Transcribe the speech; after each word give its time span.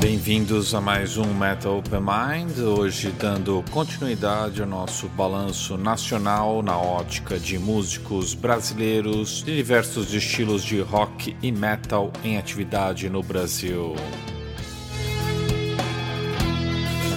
Bem-vindos 0.00 0.74
a 0.74 0.80
mais 0.80 1.18
um 1.18 1.34
Metal 1.34 1.76
Open 1.76 2.00
Mind, 2.00 2.58
hoje 2.58 3.12
dando 3.12 3.62
continuidade 3.70 4.62
ao 4.62 4.66
nosso 4.66 5.06
balanço 5.08 5.76
nacional 5.76 6.62
na 6.62 6.78
ótica 6.78 7.38
de 7.38 7.58
músicos 7.58 8.32
brasileiros 8.32 9.42
de 9.42 9.54
diversos 9.54 10.14
estilos 10.14 10.64
de 10.64 10.80
rock 10.80 11.36
e 11.42 11.52
metal 11.52 12.10
em 12.24 12.38
atividade 12.38 13.10
no 13.10 13.22
Brasil. 13.22 13.94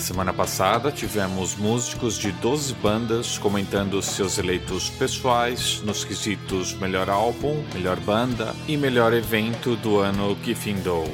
Na 0.03 0.07
semana 0.07 0.33
passada 0.33 0.91
tivemos 0.91 1.55
músicos 1.55 2.17
de 2.17 2.29
12 2.33 2.73
bandas 2.73 3.37
comentando 3.37 4.01
seus 4.01 4.37
eleitos 4.37 4.89
pessoais 4.89 5.81
nos 5.81 6.03
quesitos 6.03 6.73
melhor 6.73 7.09
álbum, 7.09 7.63
melhor 7.73 7.97
banda 8.01 8.53
e 8.67 8.75
melhor 8.75 9.13
evento 9.13 9.77
do 9.77 9.99
ano 9.99 10.35
que 10.35 10.53
findou. 10.53 11.09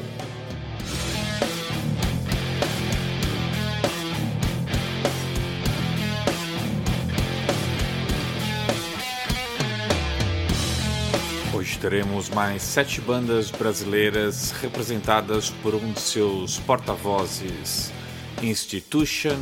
teremos 11.80 12.30
mais 12.30 12.62
sete 12.62 13.00
bandas 13.00 13.50
brasileiras 13.52 14.52
representadas 14.52 15.50
por 15.50 15.74
um 15.74 15.94
de 15.94 16.02
seus 16.02 16.60
porta-vozes: 16.60 17.94
Institution, 18.42 19.38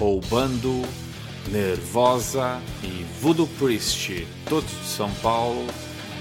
Ou 0.00 0.20
Bando, 0.20 0.82
Nervosa 1.48 2.60
e 2.82 3.04
Voodoo 3.20 3.46
Priest, 3.58 4.26
todos 4.48 4.70
de 4.70 4.86
São 4.86 5.10
Paulo, 5.22 5.66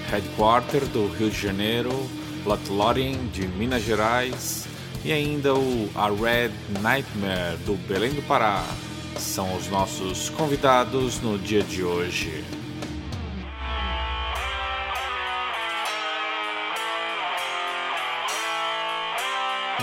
Headquarter 0.09 0.85
do 0.87 1.07
Rio 1.07 1.29
de 1.29 1.39
Janeiro, 1.39 2.09
Bloodlotting 2.43 3.27
de 3.33 3.47
Minas 3.47 3.83
Gerais 3.83 4.67
e 5.03 5.11
ainda 5.11 5.53
o 5.53 5.89
A 5.95 6.09
Red 6.09 6.51
Nightmare 6.81 7.57
do 7.65 7.75
Belém 7.87 8.11
do 8.11 8.21
Pará. 8.23 8.65
São 9.17 9.55
os 9.55 9.67
nossos 9.67 10.29
convidados 10.29 11.19
no 11.21 11.37
dia 11.37 11.63
de 11.63 11.83
hoje. 11.83 12.43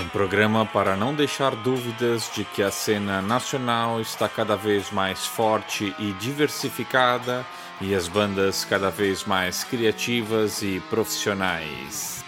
Um 0.00 0.08
programa 0.10 0.64
para 0.64 0.96
não 0.96 1.12
deixar 1.12 1.56
dúvidas 1.56 2.30
de 2.32 2.44
que 2.44 2.62
a 2.62 2.70
cena 2.70 3.20
nacional 3.20 4.00
está 4.00 4.28
cada 4.28 4.54
vez 4.54 4.92
mais 4.92 5.26
forte 5.26 5.92
e 5.98 6.12
diversificada 6.12 7.44
e 7.80 7.92
as 7.92 8.06
bandas 8.06 8.64
cada 8.64 8.90
vez 8.90 9.24
mais 9.24 9.64
criativas 9.64 10.62
e 10.62 10.78
profissionais. 10.88 12.24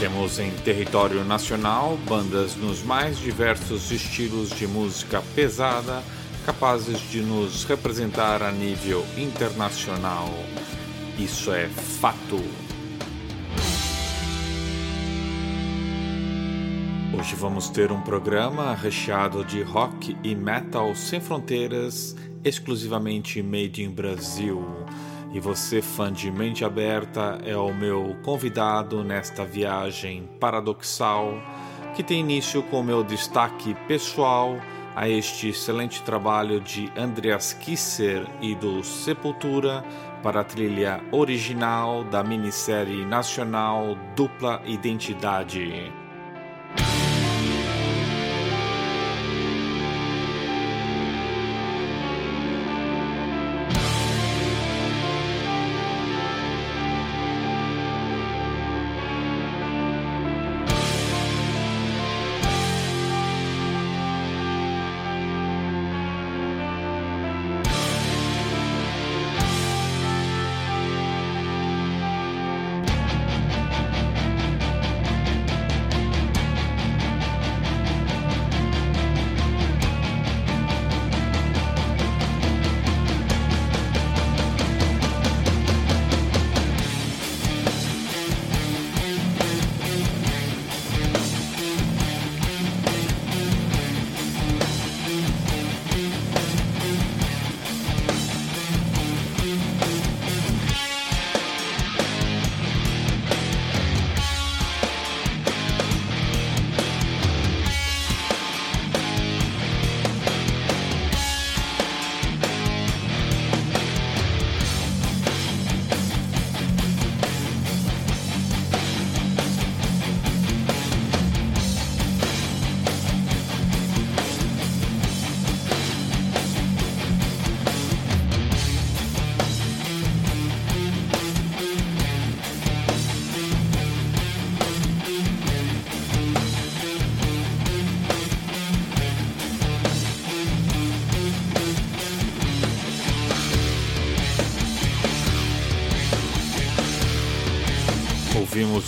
Temos 0.00 0.38
em 0.38 0.50
território 0.52 1.22
nacional 1.22 1.98
bandas 2.08 2.56
nos 2.56 2.82
mais 2.82 3.18
diversos 3.18 3.92
estilos 3.92 4.48
de 4.48 4.66
música 4.66 5.22
pesada 5.34 6.02
capazes 6.46 6.98
de 7.10 7.20
nos 7.20 7.64
representar 7.64 8.42
a 8.42 8.50
nível 8.50 9.04
internacional. 9.18 10.30
Isso 11.20 11.52
é 11.52 11.68
fato. 11.68 12.36
Hoje 17.12 17.34
vamos 17.36 17.68
ter 17.68 17.92
um 17.92 18.00
programa 18.00 18.74
recheado 18.74 19.44
de 19.44 19.60
rock 19.60 20.16
e 20.24 20.34
metal 20.34 20.94
sem 20.94 21.20
fronteiras, 21.20 22.16
exclusivamente 22.42 23.42
made 23.42 23.82
in 23.82 23.90
Brasil. 23.90 24.64
E 25.30 25.38
você, 25.38 25.82
fã 25.82 26.10
de 26.10 26.30
mente 26.30 26.64
aberta, 26.64 27.38
é 27.44 27.54
o 27.54 27.74
meu 27.74 28.16
convidado 28.22 29.04
nesta 29.04 29.44
viagem 29.44 30.26
paradoxal 30.40 31.34
que 31.94 32.02
tem 32.02 32.20
início 32.20 32.62
com 32.62 32.82
meu 32.82 33.04
destaque 33.04 33.74
pessoal 33.86 34.56
a 34.96 35.06
este 35.06 35.48
excelente 35.48 36.02
trabalho 36.02 36.60
de 36.60 36.90
Andreas 36.96 37.52
Kisser 37.52 38.26
e 38.40 38.54
do 38.54 38.82
Sepultura 38.82 39.84
para 40.22 40.40
a 40.40 40.44
trilha 40.44 41.00
original 41.10 42.04
da 42.04 42.22
minissérie 42.22 43.04
nacional 43.04 43.96
Dupla 44.14 44.62
Identidade. 44.64 45.99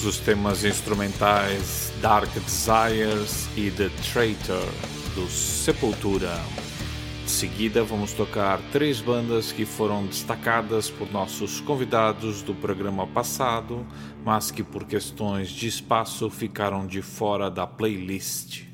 Ouvimos 0.02 0.04
os 0.04 0.18
temas 0.18 0.64
instrumentais 0.64 1.92
Dark 2.00 2.28
Desires 2.34 3.48
e 3.56 3.70
The 3.70 3.88
Traitor, 4.12 4.68
do 5.14 5.28
Sepultura. 5.28 6.40
De 7.24 7.30
seguida, 7.30 7.84
vamos 7.84 8.12
tocar 8.12 8.60
três 8.72 9.00
bandas 9.00 9.52
que 9.52 9.64
foram 9.64 10.04
destacadas 10.06 10.90
por 10.90 11.10
nossos 11.12 11.60
convidados 11.60 12.42
do 12.42 12.54
programa 12.54 13.06
passado, 13.06 13.86
mas 14.24 14.50
que 14.50 14.62
por 14.62 14.84
questões 14.84 15.48
de 15.50 15.68
espaço 15.68 16.28
ficaram 16.28 16.86
de 16.86 17.00
fora 17.00 17.50
da 17.50 17.66
playlist. 17.66 18.71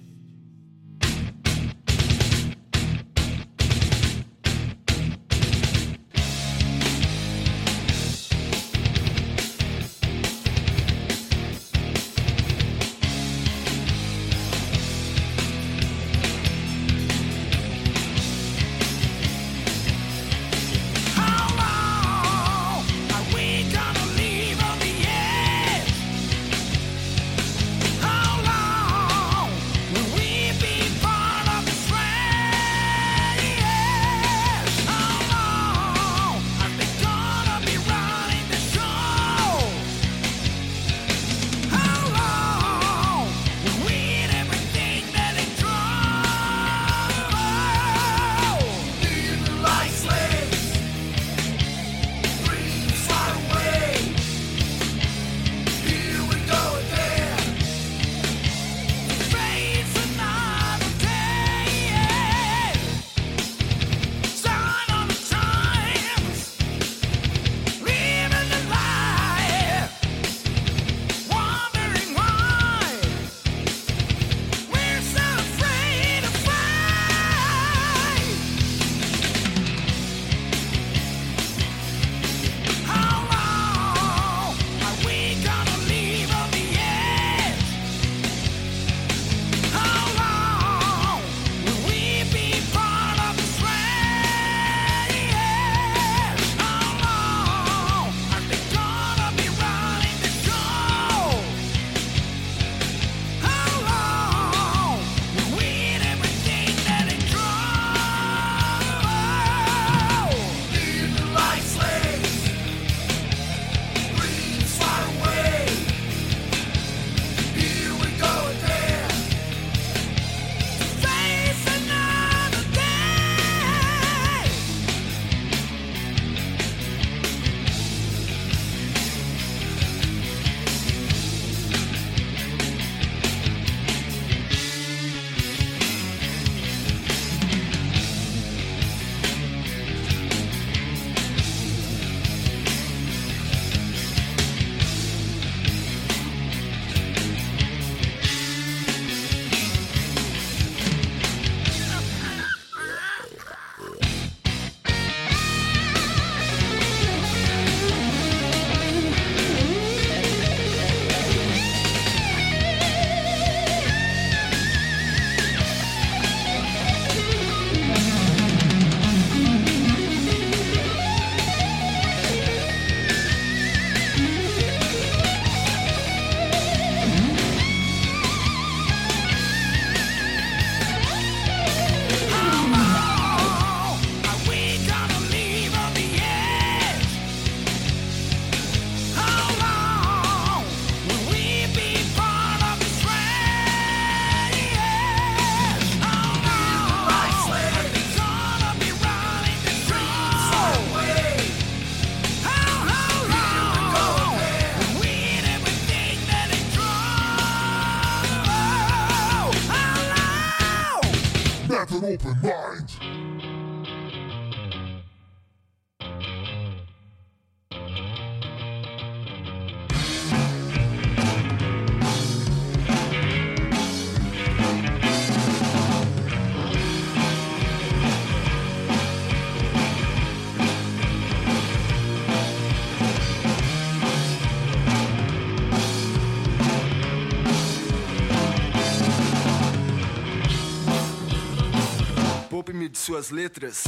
Suas 243.08 243.30
letras, 243.30 243.84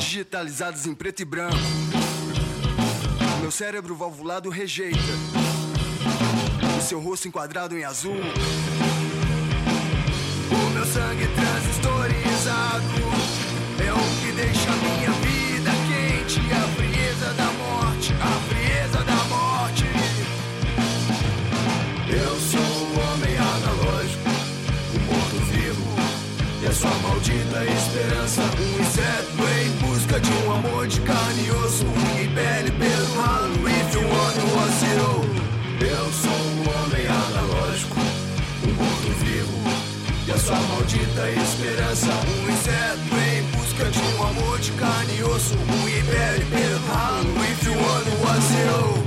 digitalizadas 0.00 0.84
em 0.84 0.92
preto 0.92 1.22
e 1.22 1.24
branco. 1.24 1.54
Meu 3.40 3.52
cérebro 3.52 3.94
valvulado 3.94 4.50
rejeita 4.50 4.98
o 6.76 6.82
seu 6.82 6.98
rosto 6.98 7.28
enquadrado 7.28 7.78
em 7.78 7.84
azul. 7.84 8.16
O 10.50 10.70
meu 10.70 10.84
sangue 10.84 11.28
transistorizado 11.28 12.84
é 13.78 13.92
o 13.92 14.26
que 14.26 14.32
deixa 14.32 14.68
minha 14.72 15.12
vida 15.12 15.29
sua 26.80 26.94
maldita 27.00 27.62
esperança. 27.66 28.40
Um 28.40 28.80
inseto 28.80 29.42
em 29.60 29.70
busca 29.86 30.18
de 30.18 30.32
um 30.32 30.52
amor 30.52 30.86
de 30.86 30.98
carne 31.02 31.46
e 31.46 31.50
osso, 31.50 31.84
e 31.84 32.28
pele 32.28 32.70
pelo 32.70 33.20
ralo. 33.20 33.68
If 33.68 33.94
you 33.94 34.00
wanna 34.00 34.44
was 34.56 34.72
zero. 34.80 35.20
Eu 35.78 36.12
sou 36.12 36.32
um 36.32 36.60
homem 36.72 37.06
analógico, 37.06 38.00
um 38.64 38.72
morto-vivo. 38.72 39.58
E 40.26 40.32
a 40.32 40.38
sua 40.38 40.56
maldita 40.56 41.30
esperança. 41.30 42.08
Um 42.08 42.50
inseto 42.50 43.14
em 43.28 43.42
busca 43.58 43.90
de 43.90 43.98
um 43.98 44.22
amor 44.22 44.58
de 44.58 44.72
carne 44.72 45.18
e 45.18 45.22
osso, 45.22 45.54
e 45.54 46.02
pele 46.02 46.44
pelo 46.46 46.86
ralo. 46.86 47.44
If 47.44 47.62
you 47.62 47.74
wanna 47.74 48.14
was 48.24 48.42
zero. 48.44 49.04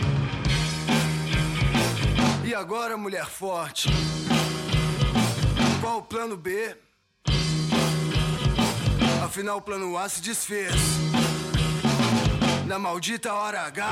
E 2.46 2.54
agora, 2.54 2.96
mulher 2.98 3.26
forte? 3.26 3.90
Qual 5.82 5.98
o 5.98 6.02
plano 6.04 6.38
B? 6.38 6.76
Afinal, 9.34 9.58
o 9.58 9.62
plano 9.62 9.98
A 9.98 10.08
se 10.08 10.22
desfez 10.22 10.76
na 12.68 12.78
maldita 12.78 13.34
hora 13.34 13.62
H. 13.62 13.84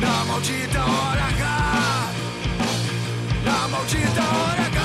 Na 0.00 0.24
maldita 0.24 0.80
hora 0.80 1.22
H. 1.22 2.12
Na 3.44 3.68
maldita 3.68 4.22
hora 4.22 4.62
H. 4.62 4.80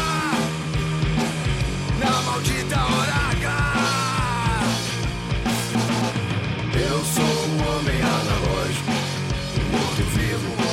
Na 1.98 2.22
maldita 2.24 2.76
hora 2.76 3.16
H. 3.32 3.48
Eu 6.76 7.06
sou 7.06 7.24
um 7.24 7.58
homem 7.70 8.02
analógico, 8.02 8.92
um 9.56 9.64
morto-vivo. 9.78 10.69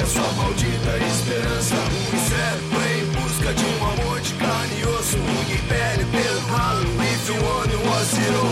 A 0.00 0.06
sua 0.06 0.32
maldita 0.32 0.96
esperança, 0.96 1.74
um 1.74 2.16
inseto 2.16 2.76
em 2.88 3.04
busca 3.20 3.52
de 3.52 3.64
um 3.64 3.84
amor 3.84 4.20
de 4.20 4.32
carne 4.34 4.80
e 4.80 4.86
osso, 4.86 5.16
e 5.16 5.58
pele 5.68 6.04
pelo 6.10 6.40
ralo. 6.46 6.82
If 7.02 7.28
you 7.28 7.34
want, 7.34 7.72
was 7.84 8.06
zero. 8.08 8.46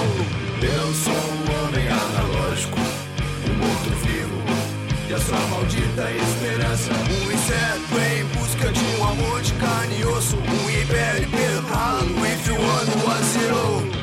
Eu 0.60 0.94
sou 0.94 1.14
um 1.14 1.66
homem 1.66 1.88
analógico, 1.88 2.78
um 3.48 3.54
morto-vivo. 3.54 4.42
E 5.08 5.14
a 5.14 5.18
sua 5.18 5.38
maldita 5.48 6.10
esperança, 6.10 6.92
um 6.92 7.32
inseto 7.32 7.94
em 8.12 8.24
busca 8.38 8.72
de 8.72 8.84
um 8.98 9.04
amor 9.04 9.40
de 9.40 9.52
carne 9.54 10.00
e 10.00 10.04
osso, 10.04 10.36
e 10.36 10.84
pele 10.86 11.26
pelo 11.26 11.66
ralo. 11.68 12.26
If 12.26 12.46
you 12.48 12.54
want, 12.56 13.06
was 13.06 13.24
zero. 13.26 13.95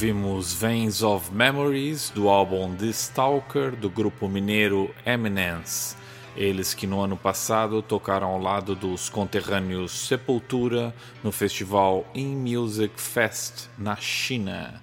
Ouvimos 0.00 0.54
Veins 0.54 1.02
of 1.02 1.30
Memories 1.30 2.08
do 2.08 2.30
álbum 2.30 2.74
The 2.74 2.86
Stalker 2.86 3.76
do 3.76 3.90
grupo 3.90 4.26
mineiro 4.28 4.94
Eminence. 5.04 5.94
Eles 6.34 6.72
que 6.72 6.86
no 6.86 7.02
ano 7.02 7.18
passado 7.18 7.82
tocaram 7.82 8.28
ao 8.28 8.40
lado 8.40 8.74
dos 8.74 9.10
conterrâneos 9.10 9.92
Sepultura 9.92 10.94
no 11.22 11.30
festival 11.30 12.10
In 12.14 12.34
Music 12.36 12.98
Fest 12.98 13.68
na 13.76 13.94
China. 13.94 14.80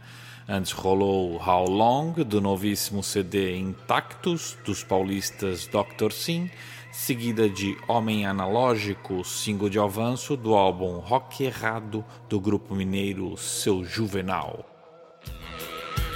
Antes 0.48 0.72
rolou 0.72 1.42
How 1.44 1.68
Long 1.68 2.12
do 2.24 2.40
novíssimo 2.40 3.02
CD 3.02 3.58
Intactus 3.58 4.56
dos 4.64 4.84
paulistas 4.84 5.66
Dr. 5.66 6.12
Sim, 6.12 6.48
seguida 6.92 7.50
de 7.50 7.76
Homem 7.88 8.28
Analógico, 8.28 9.24
single 9.24 9.68
de 9.68 9.80
avanço 9.80 10.38
do 10.38 10.54
álbum 10.54 11.00
Rock 11.00 11.44
Errado 11.44 12.06
do 12.30 12.40
grupo 12.40 12.76
mineiro 12.76 13.36
Seu 13.36 13.84
Juvenal. 13.84 14.77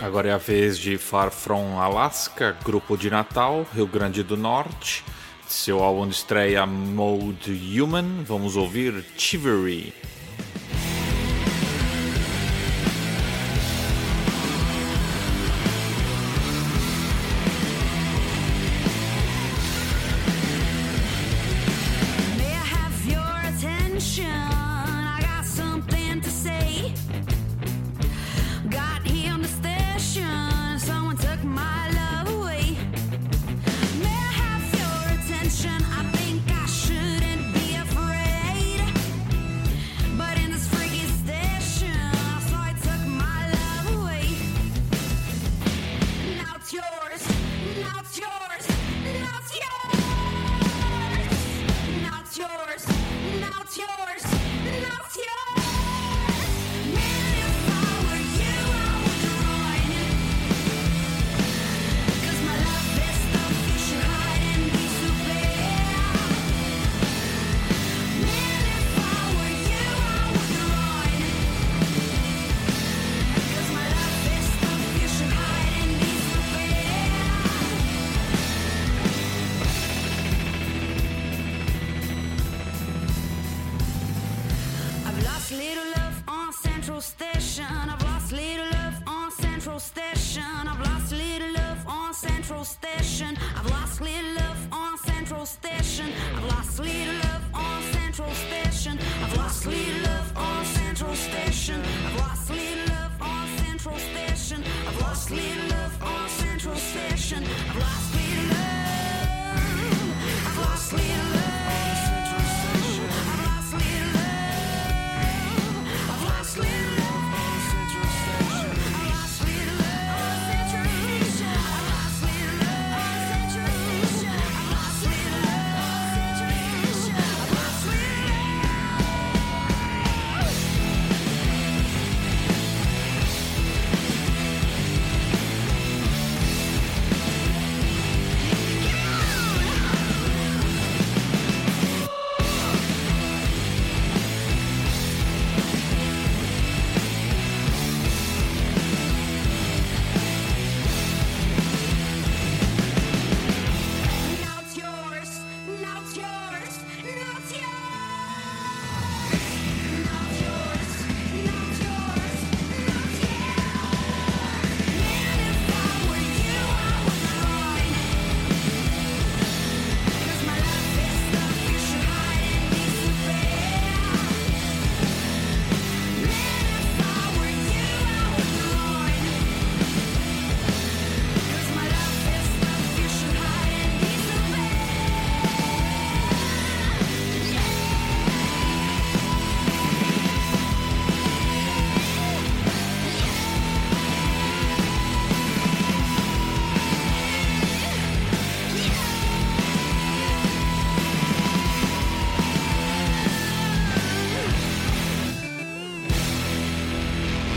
Agora 0.01 0.29
é 0.29 0.33
a 0.33 0.37
vez 0.37 0.79
de 0.79 0.97
Far 0.97 1.29
From 1.29 1.79
Alaska, 1.79 2.57
grupo 2.65 2.97
de 2.97 3.07
Natal, 3.07 3.67
Rio 3.71 3.85
Grande 3.85 4.23
do 4.23 4.35
Norte. 4.35 5.03
Seu 5.47 5.83
álbum 5.83 6.07
de 6.07 6.15
estreia 6.15 6.65
Mode 6.65 7.79
Human, 7.79 8.23
vamos 8.23 8.55
ouvir 8.55 9.05
Chivalry. 9.15 9.93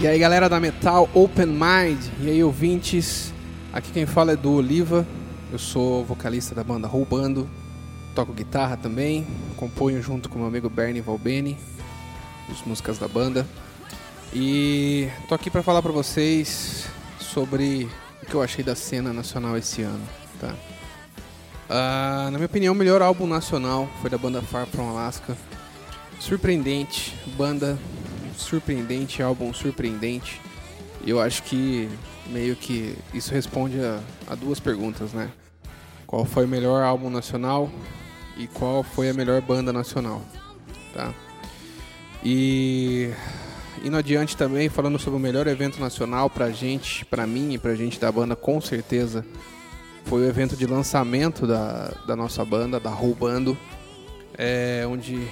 E 0.04 0.06
aí 0.06 0.18
galera 0.18 0.50
da 0.50 0.60
Metal 0.60 1.08
Open 1.14 1.46
Mind, 1.46 1.98
e 2.20 2.28
aí 2.28 2.44
ouvintes, 2.44 3.32
aqui 3.72 3.90
quem 3.90 4.04
fala 4.04 4.32
é 4.32 4.36
do 4.36 4.52
Oliva, 4.52 5.06
eu 5.50 5.58
sou 5.58 6.04
vocalista 6.04 6.54
da 6.54 6.62
banda 6.62 6.86
Roubando, 6.86 7.48
toco 8.14 8.30
guitarra 8.30 8.76
também, 8.76 9.26
componho 9.56 10.02
junto 10.02 10.28
com 10.28 10.38
meu 10.38 10.46
amigo 10.46 10.68
Bernie 10.68 11.00
Valbeni, 11.00 11.56
as 12.50 12.60
músicas 12.66 12.98
da 12.98 13.08
banda, 13.08 13.46
e 14.30 15.08
tô 15.26 15.34
aqui 15.34 15.48
pra 15.48 15.62
falar 15.62 15.80
pra 15.80 15.90
vocês 15.90 16.84
sobre 17.18 17.88
o 18.22 18.26
que 18.26 18.34
eu 18.34 18.42
achei 18.42 18.62
da 18.62 18.74
cena 18.74 19.10
nacional 19.10 19.56
esse 19.56 19.80
ano, 19.80 20.06
tá? 20.38 20.54
Ah, 21.66 22.24
na 22.24 22.36
minha 22.36 22.44
opinião, 22.44 22.74
o 22.74 22.76
melhor 22.76 23.00
álbum 23.00 23.26
nacional 23.26 23.88
foi 24.02 24.10
da 24.10 24.18
banda 24.18 24.42
Far 24.42 24.66
From 24.66 24.90
Alaska, 24.90 25.34
surpreendente, 26.20 27.18
banda 27.38 27.78
surpreendente, 28.36 29.22
álbum 29.22 29.52
surpreendente. 29.52 30.40
Eu 31.06 31.20
acho 31.20 31.42
que 31.42 31.88
meio 32.26 32.56
que 32.56 32.96
isso 33.12 33.32
responde 33.32 33.78
a, 33.80 34.00
a 34.26 34.34
duas 34.34 34.58
perguntas, 34.58 35.12
né? 35.12 35.30
Qual 36.06 36.24
foi 36.24 36.44
o 36.44 36.48
melhor 36.48 36.82
álbum 36.82 37.10
nacional 37.10 37.70
e 38.36 38.46
qual 38.46 38.82
foi 38.82 39.10
a 39.10 39.14
melhor 39.14 39.40
banda 39.40 39.72
nacional, 39.72 40.22
tá? 40.92 41.12
E 42.24 43.10
indo 43.84 43.96
adiante 43.96 44.36
também, 44.36 44.68
falando 44.68 44.98
sobre 44.98 45.18
o 45.18 45.20
melhor 45.20 45.46
evento 45.46 45.78
nacional 45.78 46.30
pra 46.30 46.50
gente, 46.50 47.04
pra 47.04 47.26
mim 47.26 47.52
e 47.52 47.58
pra 47.58 47.74
gente 47.74 48.00
da 48.00 48.10
banda, 48.10 48.34
com 48.34 48.60
certeza, 48.60 49.24
foi 50.04 50.22
o 50.22 50.28
evento 50.28 50.56
de 50.56 50.66
lançamento 50.66 51.46
da, 51.46 51.92
da 52.06 52.16
nossa 52.16 52.44
banda, 52.44 52.80
da 52.80 52.90
Roubando, 52.90 53.56
é, 54.36 54.84
onde 54.88 55.28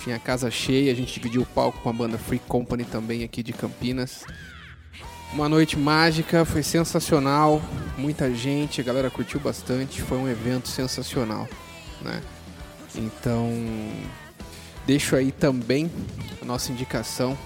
tinha 0.00 0.18
casa 0.18 0.50
cheia, 0.50 0.90
a 0.90 0.94
gente 0.94 1.12
dividiu 1.12 1.42
o 1.42 1.46
palco 1.46 1.78
com 1.80 1.90
a 1.90 1.92
banda 1.92 2.18
Free 2.18 2.40
Company 2.40 2.84
também 2.84 3.22
aqui 3.22 3.42
de 3.42 3.52
Campinas. 3.52 4.24
Uma 5.32 5.48
noite 5.48 5.78
mágica, 5.78 6.44
foi 6.44 6.62
sensacional. 6.62 7.62
Muita 7.96 8.34
gente, 8.34 8.80
a 8.80 8.84
galera 8.84 9.10
curtiu 9.10 9.38
bastante. 9.38 10.02
Foi 10.02 10.18
um 10.18 10.28
evento 10.28 10.68
sensacional, 10.68 11.46
né? 12.02 12.20
Então, 12.96 13.48
deixo 14.86 15.14
aí 15.14 15.30
também 15.30 15.90
a 16.42 16.44
nossa 16.44 16.72
indicação 16.72 17.38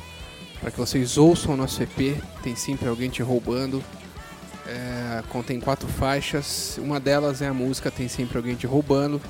para 0.60 0.70
que 0.70 0.78
vocês 0.78 1.18
ouçam 1.18 1.52
o 1.52 1.56
nosso 1.56 1.82
EP. 1.82 2.16
Tem 2.42 2.56
sempre 2.56 2.88
alguém 2.88 3.10
te 3.10 3.22
roubando. 3.22 3.84
É, 4.66 5.22
contém 5.28 5.60
quatro 5.60 5.86
faixas. 5.86 6.78
Uma 6.78 6.98
delas 6.98 7.42
é 7.42 7.48
a 7.48 7.52
música 7.52 7.90
Tem 7.90 8.08
Sempre 8.08 8.38
Alguém 8.38 8.54
Te 8.54 8.66
Roubando, 8.66 9.20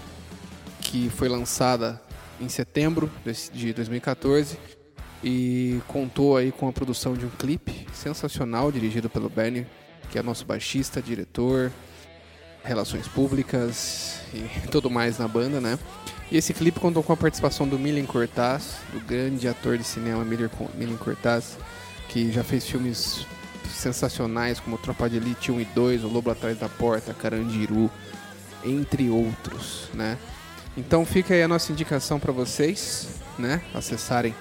que 0.81 1.11
foi 1.11 1.29
lançada 1.29 2.01
em 2.41 2.49
setembro 2.49 3.11
de 3.53 3.73
2014 3.73 4.59
e 5.23 5.81
contou 5.89 6.37
aí 6.37 6.53
com 6.53 6.69
a 6.69 6.73
produção 6.73 7.15
de 7.15 7.25
um 7.25 7.31
clipe 7.31 7.87
sensacional 7.95 8.71
dirigido 8.71 9.09
pelo 9.09 9.31
Bernie, 9.31 9.67
que 10.11 10.19
é 10.19 10.23
nosso 10.23 10.45
baixista, 10.45 11.01
diretor, 11.01 11.73
relações 12.63 13.09
públicas 13.09 14.21
e 14.35 14.45
tudo 14.69 14.91
mais 14.91 15.19
na 15.19 15.27
banda, 15.27 15.61
né? 15.61 15.79
E 16.31 16.37
esse 16.37 16.53
clipe 16.53 16.81
contou 16.81 17.03
com 17.03 17.13
a 17.13 17.17
participação 17.17 17.69
do 17.69 17.79
Milen 17.79 18.07
Cortaz, 18.07 18.77
do 18.93 19.01
grande 19.01 19.47
ator 19.47 19.79
de 19.79 19.85
cinema 19.85 20.25
Milen 20.25 20.97
Cortaz, 20.97 21.59
que 22.09 22.33
já 22.33 22.43
fez 22.43 22.67
filmes 22.67 23.27
sensacionais 23.71 24.61
como 24.61 24.79
Tropa 24.79 25.09
de 25.09 25.17
Elite 25.17 25.53
1 25.53 25.61
e 25.61 25.65
2, 25.67 26.05
O 26.05 26.09
Lobo 26.09 26.31
Atrás 26.31 26.59
da 26.59 26.69
Porta, 26.69 27.15
Carandiru, 27.15 27.91
entre 28.65 29.11
outros, 29.11 29.89
né? 29.95 30.19
Então 30.77 31.07
fica 31.07 31.35
aí 31.35 31.43
a 31.43 31.49
nossa 31.49 31.71
indicação 31.71 32.19
para 32.19 32.33
vocês, 32.33 33.21
né? 33.39 33.63
Acessarem 33.73 34.35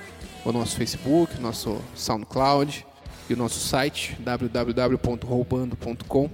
o 0.44 0.52
nosso 0.52 0.76
Facebook, 0.76 1.40
nosso 1.40 1.80
SoundCloud 1.96 2.86
e 3.30 3.34
o 3.34 3.38
nosso 3.38 3.60
site 3.60 4.18
www.roubando.com. 4.20 6.30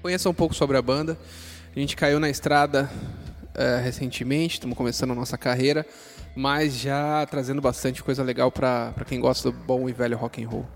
Conheça 0.00 0.30
um 0.30 0.34
pouco 0.34 0.54
sobre 0.54 0.76
a 0.76 0.82
banda. 0.82 1.18
A 1.74 1.78
gente 1.78 1.96
caiu 1.96 2.20
na 2.20 2.30
estrada 2.30 2.88
eh, 3.54 3.80
recentemente, 3.82 4.54
estamos 4.54 4.76
começando 4.76 5.10
a 5.10 5.14
nossa 5.14 5.36
carreira, 5.36 5.84
mas 6.34 6.76
já 6.76 7.26
trazendo 7.26 7.60
bastante 7.60 8.02
coisa 8.02 8.22
legal 8.22 8.52
para 8.52 8.94
quem 9.06 9.18
gosta 9.18 9.50
do 9.50 9.58
bom 9.58 9.88
e 9.88 9.92
velho 9.92 10.16
rock 10.16 10.44
and 10.44 10.48
roll. 10.48 10.66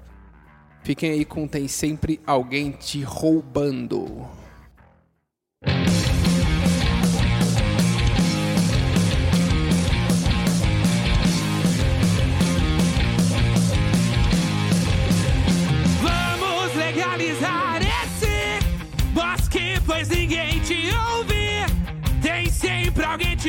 Fiquem 0.82 1.10
aí 1.10 1.24
com 1.24 1.46
Tem 1.46 1.68
Sempre 1.68 2.20
Alguém 2.26 2.72
Te 2.72 3.02
Roubando. 3.02 4.28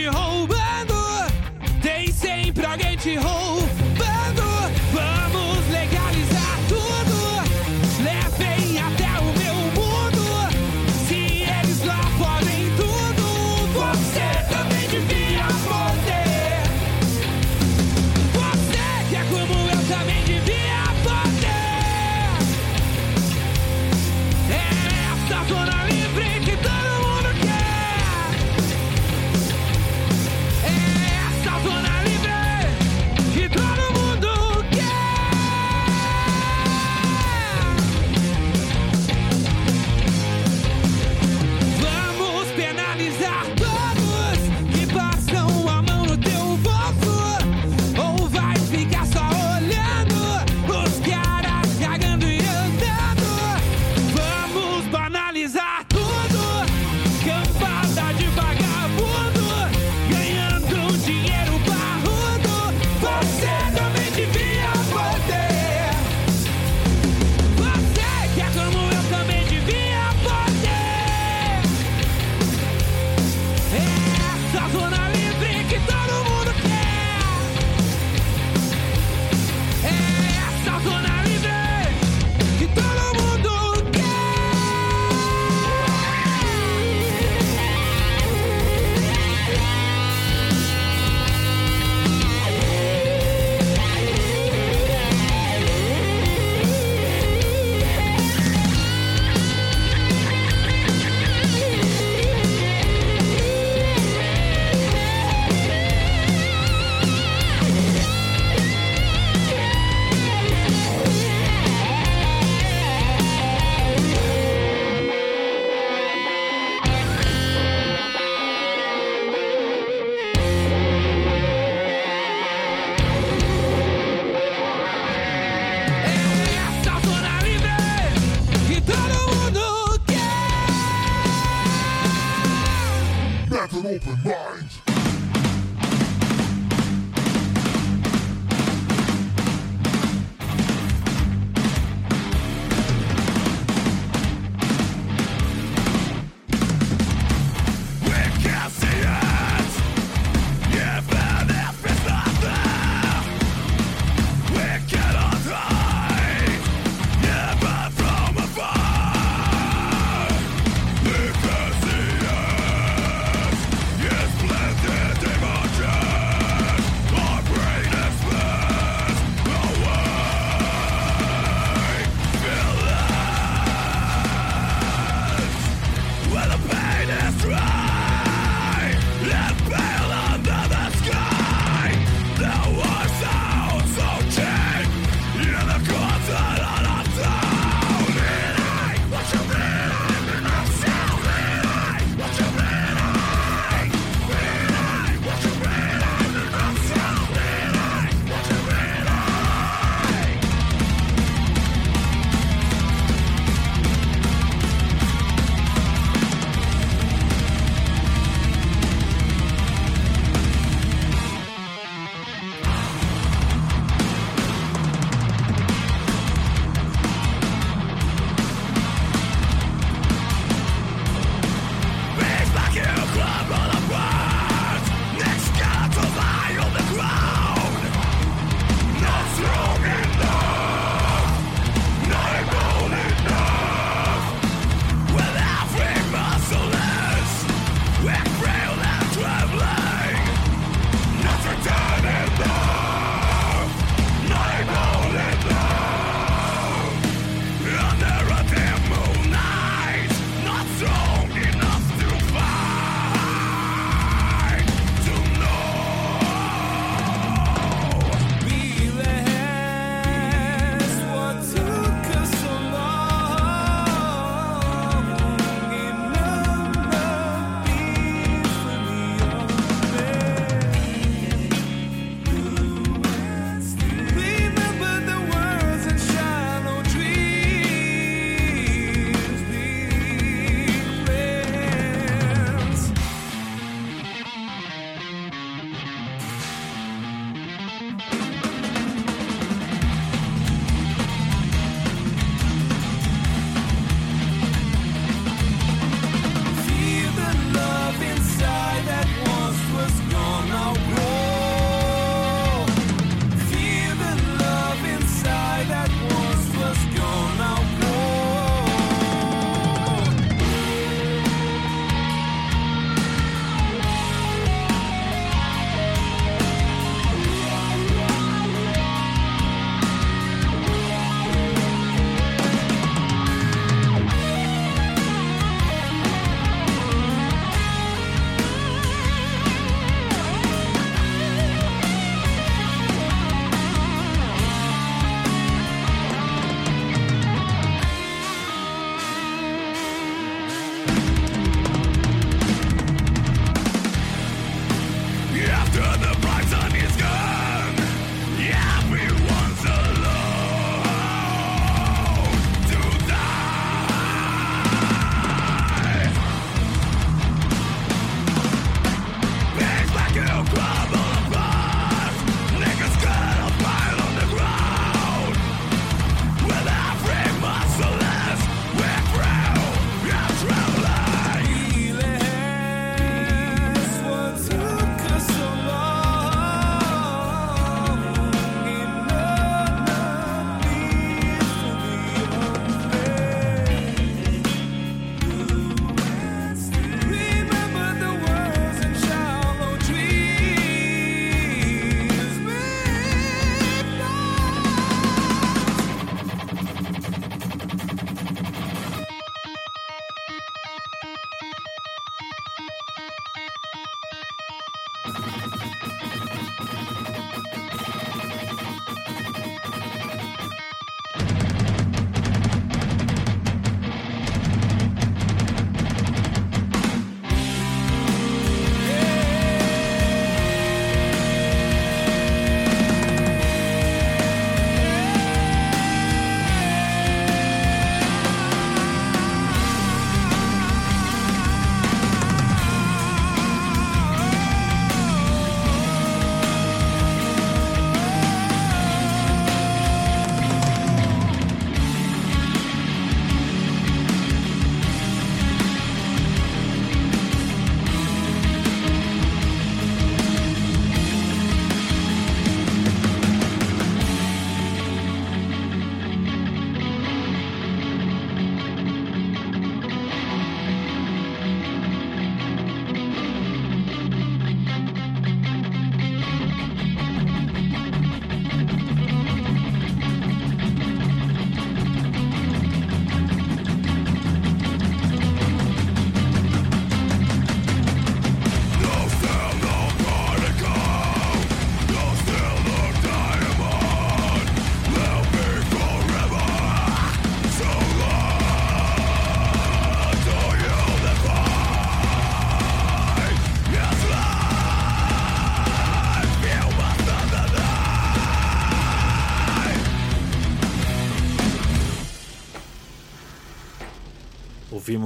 Sempre 0.01 0.07
alguém 0.07 0.40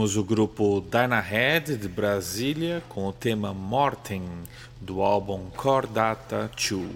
Ouvimos 0.06 0.18
o 0.18 0.24
grupo 0.24 0.82
Dynahead 0.82 1.78
de 1.78 1.88
Brasília 1.88 2.84
com 2.88 3.08
o 3.08 3.12
tema 3.12 3.52
Morten 3.56 4.22
do 4.80 5.02
álbum 5.02 5.50
Core 5.58 5.88
Data 5.88 6.48
2. 6.56 6.88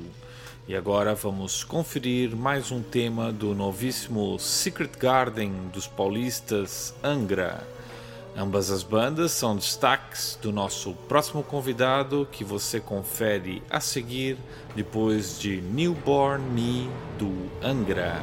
E 0.67 0.75
agora 0.75 1.15
vamos 1.15 1.63
conferir 1.63 2.35
mais 2.35 2.71
um 2.71 2.83
tema 2.83 3.31
do 3.31 3.55
novíssimo 3.55 4.37
Secret 4.37 4.91
Garden 4.99 5.51
dos 5.73 5.87
paulistas 5.87 6.93
Angra. 7.03 7.67
Ambas 8.37 8.69
as 8.69 8.83
bandas 8.83 9.31
são 9.31 9.55
destaques 9.55 10.37
do 10.39 10.51
nosso 10.51 10.93
próximo 11.07 11.41
convidado 11.41 12.27
que 12.31 12.43
você 12.43 12.79
confere 12.79 13.63
a 13.71 13.79
seguir 13.79 14.37
depois 14.75 15.39
de 15.39 15.61
Newborn 15.61 16.45
Me 16.51 16.87
do 17.17 17.33
Angra. 17.65 18.19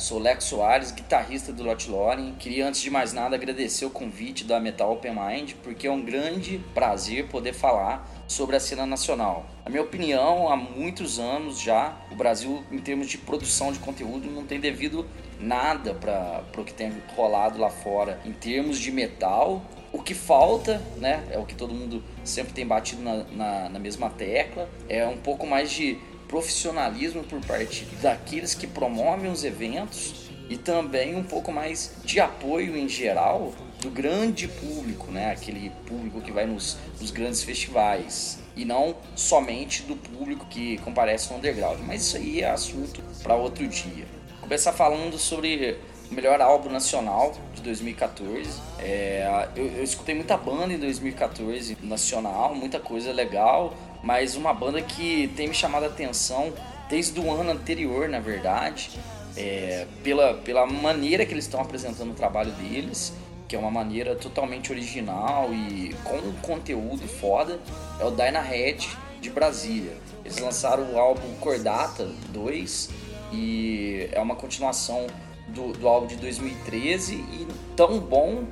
Sou 0.00 0.18
Lex 0.18 0.44
Soares, 0.44 0.90
guitarrista 0.90 1.52
do 1.52 1.62
Lot 1.62 1.88
Loring. 1.90 2.34
Queria 2.38 2.66
antes 2.66 2.80
de 2.80 2.90
mais 2.90 3.12
nada 3.12 3.36
agradecer 3.36 3.84
o 3.84 3.90
convite 3.90 4.44
da 4.44 4.58
Metal 4.58 4.90
Open 4.90 5.12
Mind, 5.12 5.52
porque 5.62 5.86
é 5.86 5.90
um 5.90 6.00
grande 6.00 6.58
prazer 6.72 7.28
poder 7.28 7.52
falar 7.52 8.08
sobre 8.26 8.56
a 8.56 8.60
cena 8.60 8.86
nacional. 8.86 9.44
Na 9.62 9.70
minha 9.70 9.82
opinião, 9.82 10.50
há 10.50 10.56
muitos 10.56 11.18
anos 11.18 11.60
já, 11.60 11.94
o 12.10 12.14
Brasil, 12.14 12.64
em 12.72 12.78
termos 12.78 13.08
de 13.08 13.18
produção 13.18 13.72
de 13.72 13.78
conteúdo, 13.78 14.30
não 14.30 14.46
tem 14.46 14.58
devido 14.58 15.06
nada 15.38 15.92
para 15.92 16.42
o 16.56 16.64
que 16.64 16.72
tem 16.72 16.92
rolado 17.14 17.58
lá 17.58 17.68
fora. 17.68 18.18
Em 18.24 18.32
termos 18.32 18.78
de 18.78 18.90
metal, 18.90 19.62
o 19.92 20.00
que 20.00 20.14
falta, 20.14 20.80
né, 20.96 21.22
é 21.30 21.38
o 21.38 21.44
que 21.44 21.54
todo 21.54 21.74
mundo 21.74 22.02
sempre 22.24 22.54
tem 22.54 22.66
batido 22.66 23.02
na, 23.02 23.24
na, 23.24 23.68
na 23.68 23.78
mesma 23.78 24.08
tecla, 24.08 24.68
é 24.88 25.06
um 25.06 25.18
pouco 25.18 25.46
mais 25.46 25.70
de 25.70 25.98
profissionalismo 26.30 27.24
por 27.24 27.44
parte 27.44 27.84
daqueles 28.00 28.54
que 28.54 28.64
promovem 28.64 29.28
os 29.28 29.42
eventos 29.42 30.30
e 30.48 30.56
também 30.56 31.16
um 31.16 31.24
pouco 31.24 31.50
mais 31.50 31.96
de 32.04 32.20
apoio 32.20 32.76
em 32.76 32.88
geral 32.88 33.52
do 33.80 33.90
grande 33.90 34.46
público, 34.46 35.10
né? 35.10 35.32
Aquele 35.32 35.70
público 35.86 36.20
que 36.20 36.30
vai 36.30 36.46
nos, 36.46 36.78
nos 37.00 37.10
grandes 37.10 37.42
festivais 37.42 38.38
e 38.54 38.64
não 38.64 38.94
somente 39.16 39.82
do 39.82 39.96
público 39.96 40.46
que 40.46 40.78
comparece 40.78 41.30
no 41.30 41.38
underground. 41.38 41.80
Mas 41.84 42.02
isso 42.02 42.16
aí 42.16 42.42
é 42.42 42.50
assunto 42.50 43.02
para 43.24 43.34
outro 43.34 43.66
dia. 43.66 44.06
Começar 44.40 44.72
falando 44.72 45.18
sobre 45.18 45.78
o 46.10 46.14
melhor 46.14 46.40
álbum 46.40 46.70
nacional 46.70 47.34
de 47.54 47.62
2014. 47.62 48.50
É, 48.78 49.48
eu, 49.56 49.66
eu 49.66 49.82
escutei 49.82 50.14
muita 50.14 50.36
banda 50.36 50.72
em 50.72 50.78
2014 50.78 51.76
nacional, 51.82 52.54
muita 52.54 52.78
coisa 52.78 53.12
legal 53.12 53.74
mas 54.02 54.36
uma 54.36 54.52
banda 54.52 54.80
que 54.80 55.28
tem 55.36 55.48
me 55.48 55.54
chamado 55.54 55.84
a 55.84 55.86
atenção 55.88 56.52
desde 56.88 57.20
o 57.20 57.30
ano 57.30 57.52
anterior, 57.52 58.08
na 58.08 58.18
verdade, 58.18 58.90
é, 59.36 59.86
pela, 60.02 60.34
pela 60.34 60.66
maneira 60.66 61.24
que 61.24 61.32
eles 61.32 61.44
estão 61.44 61.60
apresentando 61.60 62.10
o 62.10 62.14
trabalho 62.14 62.50
deles, 62.52 63.12
que 63.46 63.56
é 63.56 63.58
uma 63.58 63.70
maneira 63.70 64.14
totalmente 64.14 64.70
original 64.70 65.52
e 65.52 65.94
com 66.04 66.16
um 66.16 66.32
conteúdo 66.40 67.06
foda, 67.06 67.58
é 67.98 68.04
o 68.04 68.10
Dyna 68.10 68.40
Head 68.40 68.88
de 69.20 69.30
Brasília. 69.30 69.96
Eles 70.24 70.38
lançaram 70.38 70.92
o 70.92 70.98
álbum 70.98 71.34
Cordata 71.40 72.08
2 72.28 72.90
e 73.32 74.08
é 74.12 74.20
uma 74.20 74.34
continuação 74.34 75.06
do, 75.48 75.72
do 75.72 75.88
álbum 75.88 76.06
de 76.06 76.16
2013 76.16 77.14
e 77.14 77.46
tão 77.76 77.98
bom 77.98 78.44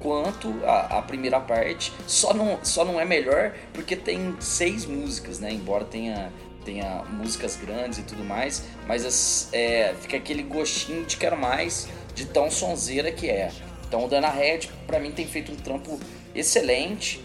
quanto 0.00 0.52
a, 0.64 0.98
a, 0.98 1.02
primeira 1.02 1.38
parte. 1.38 1.92
Só 2.06 2.34
não, 2.34 2.58
só 2.64 2.84
não 2.84 2.98
é 2.98 3.04
melhor 3.04 3.52
porque 3.72 3.94
tem 3.94 4.34
seis 4.40 4.86
músicas, 4.86 5.38
né? 5.38 5.52
Embora 5.52 5.84
tenha, 5.84 6.32
tenha 6.64 7.04
músicas 7.04 7.56
grandes 7.56 7.98
e 7.98 8.02
tudo 8.02 8.24
mais, 8.24 8.64
mas 8.86 9.48
é, 9.52 9.94
fica 10.00 10.16
aquele 10.16 10.42
gostinho 10.42 11.04
de 11.04 11.16
quero 11.16 11.36
mais, 11.36 11.88
de 12.14 12.26
tão 12.26 12.50
sonzeira 12.50 13.12
que 13.12 13.28
é. 13.28 13.52
Então 13.86 14.04
o 14.04 14.08
Dana 14.08 14.30
Red, 14.30 14.68
para 14.86 14.98
mim, 14.98 15.12
tem 15.12 15.26
feito 15.26 15.52
um 15.52 15.56
trampo 15.56 16.00
excelente. 16.34 17.22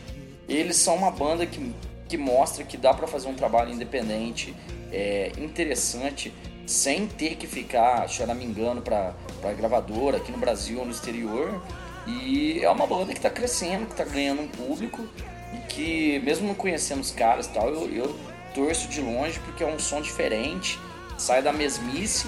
Eles 0.48 0.76
são 0.78 0.96
uma 0.96 1.12
banda 1.12 1.46
que, 1.46 1.74
que 2.08 2.18
mostra 2.18 2.64
que 2.64 2.78
dá 2.78 2.94
para 2.94 3.08
fazer 3.08 3.28
um 3.28 3.36
trabalho 3.36 3.72
independente, 3.72 4.54
é, 4.92 5.32
interessante, 5.38 6.34
sem 6.66 7.08
ter 7.08 7.36
que 7.36 7.48
ficar 7.48 8.08
choramingando 8.10 8.82
para 8.82 9.14
gravadora 9.56 10.18
aqui 10.18 10.32
no 10.32 10.38
Brasil 10.38 10.80
ou 10.80 10.86
no 10.86 10.92
exterior 10.92 11.62
e 12.08 12.64
é 12.64 12.70
uma 12.70 12.86
banda 12.86 13.08
que 13.08 13.20
está 13.20 13.30
crescendo, 13.30 13.86
que 13.86 13.93
está 13.93 14.03
ganhando 14.03 14.41
um 14.41 14.47
público 14.47 15.08
e 15.53 15.58
que, 15.68 16.20
mesmo 16.20 16.47
não 16.47 16.56
conhecendo 16.56 17.01
os 17.01 17.12
caras 17.12 17.47
e 17.47 17.49
tal, 17.49 17.70
eu, 17.70 17.89
eu 17.91 18.20
torço 18.53 18.88
de 18.88 19.01
longe 19.01 19.39
porque 19.39 19.64
é 19.64 19.68
um 19.68 19.80
som 19.80 20.01
diferente, 20.01 20.80
sai 21.18 21.41
da 21.41 21.51
mesmice 21.51 22.28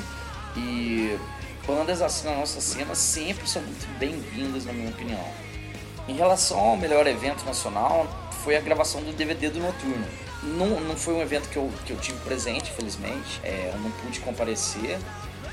e 0.55 1.17
bandas 1.65 2.01
assim 2.01 2.27
na 2.27 2.35
nossa 2.35 2.59
cena 2.59 2.95
sempre 2.95 3.47
são 3.47 3.61
muito 3.61 3.87
bem-vindas, 3.99 4.65
na 4.65 4.73
minha 4.73 4.89
opinião. 4.89 5.23
Em 6.07 6.15
relação 6.15 6.57
ao 6.57 6.77
melhor 6.77 7.05
evento 7.05 7.45
nacional, 7.45 8.07
foi 8.43 8.55
a 8.55 8.61
gravação 8.61 9.01
do 9.01 9.11
DVD 9.11 9.49
do 9.49 9.59
Noturno. 9.59 10.07
Não, 10.41 10.79
não 10.79 10.95
foi 10.95 11.15
um 11.15 11.21
evento 11.21 11.49
que 11.49 11.57
eu, 11.57 11.69
que 11.85 11.91
eu 11.91 11.97
tive 11.97 12.17
presente, 12.19 12.71
felizmente, 12.71 13.41
é, 13.43 13.71
eu 13.73 13.79
não 13.79 13.91
pude 13.91 14.19
comparecer, 14.21 14.97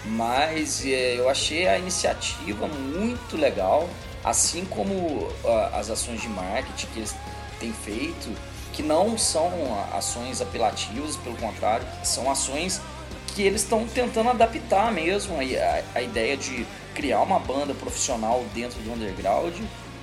mas 0.05 0.85
é, 0.87 1.19
eu 1.19 1.29
achei 1.29 1.67
a 1.67 1.79
iniciativa 1.79 2.69
muito 2.69 3.37
legal 3.37 3.89
assim 4.25 4.65
como 4.65 4.95
uh, 4.95 5.31
as 5.75 5.91
ações 5.91 6.23
de 6.23 6.29
marketing 6.29 6.87
que 6.87 6.99
eles 7.01 7.15
têm 7.61 7.73
feito, 7.73 8.35
que 8.73 8.83
não 8.83 9.17
são 9.17 9.53
ações 9.93 10.41
apelativas, 10.41 11.17
pelo 11.17 11.37
contrário, 11.37 11.87
são 12.03 12.31
ações 12.31 12.81
que 13.29 13.43
eles 13.43 13.63
estão 13.63 13.87
tentando 13.87 14.31
adaptar 14.31 14.93
mesmo 14.93 15.37
a, 15.37 15.99
a, 15.99 16.03
ideia 16.03 16.37
de 16.37 16.67
criar 16.95 17.21
uma 17.21 17.39
banda 17.39 17.75
profissional 17.75 18.45
dentro 18.55 18.81
do 18.81 18.93
underground 18.93 19.55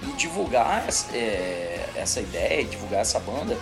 e 0.04 0.12
divulgar 0.14 0.86
é, 1.14 1.90
essa 1.96 2.20
ideia, 2.20 2.64
divulgar 2.64 3.02
essa 3.02 3.20
banda 3.20 3.58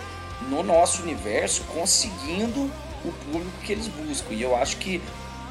no 0.48 0.62
nosso 0.62 1.02
universo, 1.02 1.62
conseguindo 1.74 2.70
o 3.04 3.12
público 3.12 3.52
que 3.64 3.72
eles 3.72 3.88
buscam. 3.88 4.34
E 4.34 4.42
eu 4.42 4.56
acho 4.56 4.76
que 4.76 5.00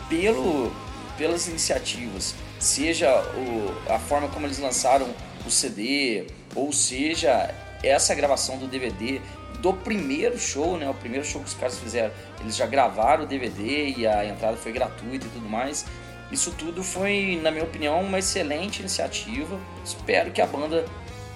pelo, 0.10 0.72
pelas 1.18 1.48
iniciativas 1.48 2.36
seja 2.60 3.10
o, 3.36 3.92
a 3.92 3.98
forma 3.98 4.28
como 4.28 4.46
eles 4.46 4.60
lançaram 4.60 5.08
o 5.46 5.50
CD, 5.50 6.28
ou 6.56 6.72
seja, 6.72 7.54
essa 7.82 8.14
gravação 8.14 8.58
do 8.58 8.68
DVD 8.68 9.22
do 9.60 9.74
primeiro 9.74 10.38
show, 10.38 10.78
né? 10.78 10.90
O 10.90 10.94
primeiro 10.94 11.26
show 11.26 11.42
que 11.42 11.48
os 11.48 11.54
caras 11.54 11.78
fizeram, 11.78 12.12
eles 12.40 12.56
já 12.56 12.66
gravaram 12.66 13.24
o 13.24 13.28
DVD 13.28 13.94
e 13.98 14.08
a 14.08 14.26
entrada 14.26 14.58
foi 14.58 14.72
gratuita 14.72 15.26
e 15.26 15.30
tudo 15.30 15.48
mais. 15.48 15.86
Isso 16.32 16.52
tudo 16.52 16.84
foi, 16.84 17.40
na 17.42 17.50
minha 17.50 17.64
opinião, 17.64 18.00
uma 18.02 18.20
excelente 18.20 18.80
iniciativa. 18.80 19.60
Espero 19.84 20.32
que 20.32 20.42
a 20.42 20.46
banda 20.46 20.86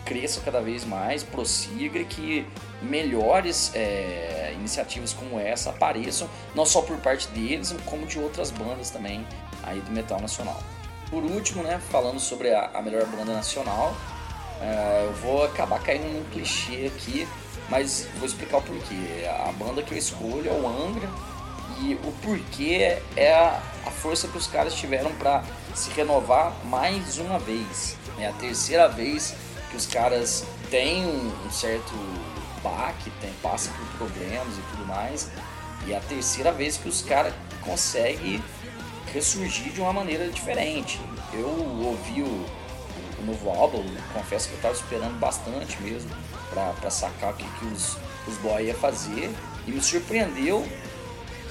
cresça 0.06 0.42
cada 0.42 0.62
vez 0.62 0.86
mais, 0.86 1.24
prossiga 1.24 2.00
e 2.00 2.06
que 2.06 2.46
melhores 2.82 3.72
é, 3.74 4.54
iniciativas 4.54 5.14
como 5.14 5.40
essa 5.40 5.70
apareçam, 5.70 6.30
não 6.54 6.66
só 6.66 6.82
por 6.82 6.98
parte 6.98 7.28
deles, 7.30 7.74
como 7.86 8.06
de 8.06 8.20
outras 8.20 8.52
bandas 8.52 8.90
também 8.90 9.26
aí 9.64 9.80
do 9.80 9.92
metal 9.92 10.20
nacional. 10.20 10.62
Por 11.14 11.24
último, 11.26 11.62
né, 11.62 11.80
falando 11.92 12.20
sobre 12.20 12.52
a, 12.52 12.72
a 12.74 12.82
melhor 12.82 13.06
banda 13.06 13.34
nacional, 13.34 13.96
uh, 14.60 15.06
eu 15.06 15.14
vou 15.14 15.44
acabar 15.44 15.80
caindo 15.80 16.12
num 16.12 16.24
clichê 16.32 16.88
aqui, 16.88 17.28
mas 17.70 18.08
vou 18.18 18.26
explicar 18.26 18.58
o 18.58 18.62
porquê. 18.64 19.24
A 19.46 19.52
banda 19.52 19.84
que 19.84 19.94
eu 19.94 19.98
escolho 20.00 20.50
é 20.50 20.52
o 20.52 20.68
Angra 20.68 21.08
e 21.80 21.94
o 22.04 22.12
porquê 22.24 22.98
é 23.16 23.32
a, 23.32 23.62
a 23.86 23.92
força 23.92 24.28
que 24.28 24.36
os 24.36 24.48
caras 24.48 24.74
tiveram 24.74 25.12
para 25.14 25.44
se 25.76 25.92
renovar 25.92 26.52
mais 26.66 27.20
uma 27.20 27.38
vez. 27.38 27.96
É 28.18 28.26
a 28.26 28.34
terceira 28.34 28.88
vez 28.88 29.36
que 29.70 29.78
os 29.78 29.86
caras 29.86 30.44
têm 30.72 31.06
um, 31.06 31.32
um 31.46 31.52
certo 31.52 31.94
baque, 32.64 33.12
tem, 33.22 33.32
passam 33.34 33.72
por 33.74 34.08
problemas 34.08 34.58
e 34.58 34.62
tudo 34.72 34.88
mais. 34.88 35.30
E 35.86 35.94
é 35.94 35.98
a 35.98 36.02
terceira 36.02 36.52
vez 36.52 36.76
que 36.76 36.90
os 36.90 37.04
caras 37.04 37.36
conseguem 37.64 38.44
ressurgir 39.14 39.72
de 39.72 39.80
uma 39.80 39.94
maneira 39.94 40.28
diferente. 40.30 41.00
Eu 41.34 41.48
ouvi 41.48 42.22
o, 42.22 42.46
o 43.20 43.26
novo 43.26 43.50
álbum, 43.50 43.86
confesso 44.14 44.48
que 44.48 44.54
eu 44.54 44.58
estava 44.58 44.74
esperando 44.74 45.20
bastante 45.20 45.82
mesmo 45.82 46.10
para 46.50 46.90
sacar 46.90 47.34
o 47.34 47.36
que, 47.36 47.46
que 47.60 47.66
os, 47.66 47.98
os 48.28 48.38
boys 48.38 48.68
iam 48.68 48.78
fazer 48.78 49.32
e 49.68 49.72
me 49.72 49.82
surpreendeu 49.82 50.68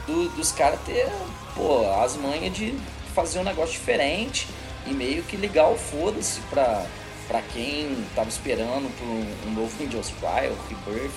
do, 0.07 0.29
dos 0.31 0.53
caras 0.53 0.81
ter 0.85 1.09
pô, 1.55 1.91
as 2.03 2.17
manhas 2.17 2.55
de 2.55 2.79
fazer 3.15 3.39
um 3.39 3.45
negócio 3.45 3.73
diferente 3.73 4.49
e 4.87 4.93
meio 4.93 5.23
que 5.23 5.37
ligar 5.37 5.69
o 5.69 5.77
foda-se 5.77 6.41
pra, 6.51 6.85
pra 7.29 7.43
quem 7.43 8.05
tava 8.15 8.29
esperando 8.29 8.91
por 8.99 9.07
um, 9.07 9.49
um 9.49 9.55
novo 9.55 9.85
Angels 9.85 10.13
Cry, 10.21 10.49
Rebirth, 10.69 11.13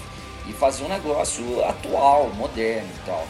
e 0.48 0.54
fazer 0.54 0.84
um 0.84 0.90
negócio 0.90 1.64
atual, 1.66 2.30
moderno 2.30 2.88
e 2.88 3.06
tal. 3.06 3.28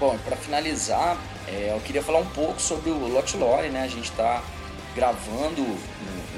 Bom, 0.00 0.16
para 0.24 0.36
finalizar, 0.36 1.18
é, 1.50 1.72
eu 1.74 1.80
queria 1.80 2.02
falar 2.02 2.18
um 2.18 2.26
pouco 2.26 2.60
sobre 2.60 2.90
o 2.90 3.08
Lot 3.08 3.36
Lore, 3.36 3.68
né? 3.70 3.82
A 3.82 3.88
gente 3.88 4.10
está 4.10 4.42
gravando 4.94 5.62
um, 5.62 5.78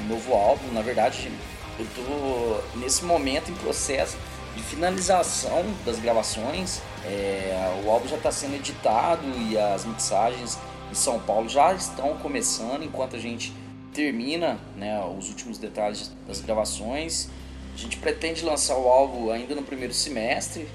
um, 0.01 0.09
novo 0.09 0.35
álbum, 0.35 0.73
na 0.73 0.83
verdade, 0.83 1.31
eu 1.79 1.85
estou 1.85 2.65
nesse 2.77 3.05
momento 3.05 3.51
em 3.51 3.55
processo 3.55 4.17
de 4.55 4.63
finalização 4.63 5.65
das 5.85 5.99
gravações. 5.99 6.81
É, 7.05 7.83
o 7.85 7.91
álbum 7.91 8.07
já 8.07 8.17
está 8.17 8.31
sendo 8.31 8.55
editado 8.55 9.23
e 9.49 9.59
as 9.59 9.85
mixagens 9.85 10.59
em 10.91 10.95
São 10.95 11.19
Paulo 11.19 11.49
já 11.49 11.73
estão 11.73 12.17
começando 12.19 12.83
enquanto 12.83 13.17
a 13.17 13.19
gente 13.19 13.53
termina 13.93 14.59
né, 14.77 15.03
os 15.19 15.29
últimos 15.29 15.59
detalhes 15.59 16.13
das 16.27 16.41
gravações. 16.41 17.29
A 17.75 17.79
gente 17.79 17.97
pretende 17.97 18.45
lançar 18.45 18.77
o 18.77 18.89
álbum 18.89 19.31
ainda 19.31 19.55
no 19.55 19.63
primeiro 19.63 19.95
semestre, 19.95 20.69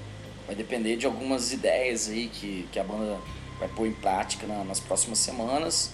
vai 0.46 0.56
depender 0.56 0.96
de 0.96 1.06
algumas 1.06 1.52
ideias 1.52 2.08
aí 2.08 2.28
que, 2.28 2.68
que 2.72 2.78
a 2.78 2.84
banda 2.84 3.18
vai 3.58 3.68
pôr 3.68 3.86
em 3.86 3.92
prática 3.92 4.46
na, 4.46 4.64
nas 4.64 4.80
próximas 4.80 5.18
semanas. 5.18 5.90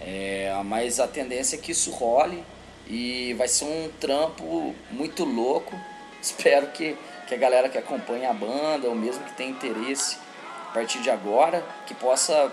É, 0.00 0.52
mas 0.64 1.00
a 1.00 1.08
tendência 1.08 1.56
é 1.56 1.58
que 1.58 1.72
isso 1.72 1.90
role 1.90 2.44
e 2.86 3.34
vai 3.34 3.48
ser 3.48 3.64
um 3.64 3.90
trampo 4.00 4.74
muito 4.90 5.24
louco. 5.24 5.78
Espero 6.20 6.68
que, 6.68 6.96
que 7.26 7.34
a 7.34 7.38
galera 7.38 7.68
que 7.68 7.78
acompanha 7.78 8.30
a 8.30 8.32
banda, 8.32 8.88
ou 8.88 8.94
mesmo 8.94 9.24
que 9.24 9.32
tem 9.34 9.50
interesse 9.50 10.18
a 10.70 10.74
partir 10.74 11.00
de 11.00 11.10
agora, 11.10 11.64
que 11.86 11.94
possa 11.94 12.52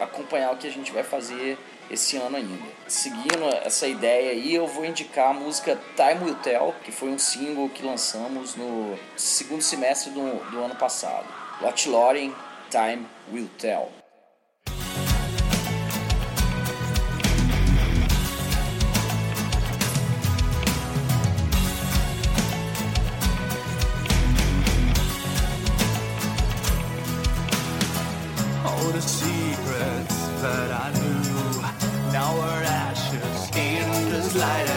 acompanhar 0.00 0.52
o 0.52 0.56
que 0.56 0.66
a 0.66 0.70
gente 0.70 0.92
vai 0.92 1.02
fazer 1.02 1.58
esse 1.90 2.16
ano 2.16 2.36
ainda. 2.36 2.68
Seguindo 2.86 3.44
essa 3.62 3.86
ideia 3.86 4.30
aí, 4.30 4.54
eu 4.54 4.66
vou 4.66 4.84
indicar 4.84 5.30
a 5.30 5.34
música 5.34 5.78
Time 5.96 6.24
Will 6.24 6.34
Tell, 6.36 6.74
que 6.82 6.90
foi 6.90 7.10
um 7.10 7.18
single 7.18 7.68
que 7.68 7.84
lançamos 7.84 8.54
no 8.56 8.98
segundo 9.16 9.62
semestre 9.62 10.10
do, 10.10 10.50
do 10.50 10.64
ano 10.64 10.74
passado. 10.76 11.26
Lot 11.60 11.88
Lauren, 11.88 12.32
Time 12.70 13.06
will 13.34 13.48
tell. 13.58 13.90
All 28.64 28.92
the 28.92 29.02
secrets 29.02 30.16
that 30.42 30.70
I 30.70 30.92
knew 31.00 32.12
now 32.12 32.38
are 32.38 32.62
ashes 32.62 33.50
in 33.56 34.10
the 34.10 34.38
light. 34.38 34.73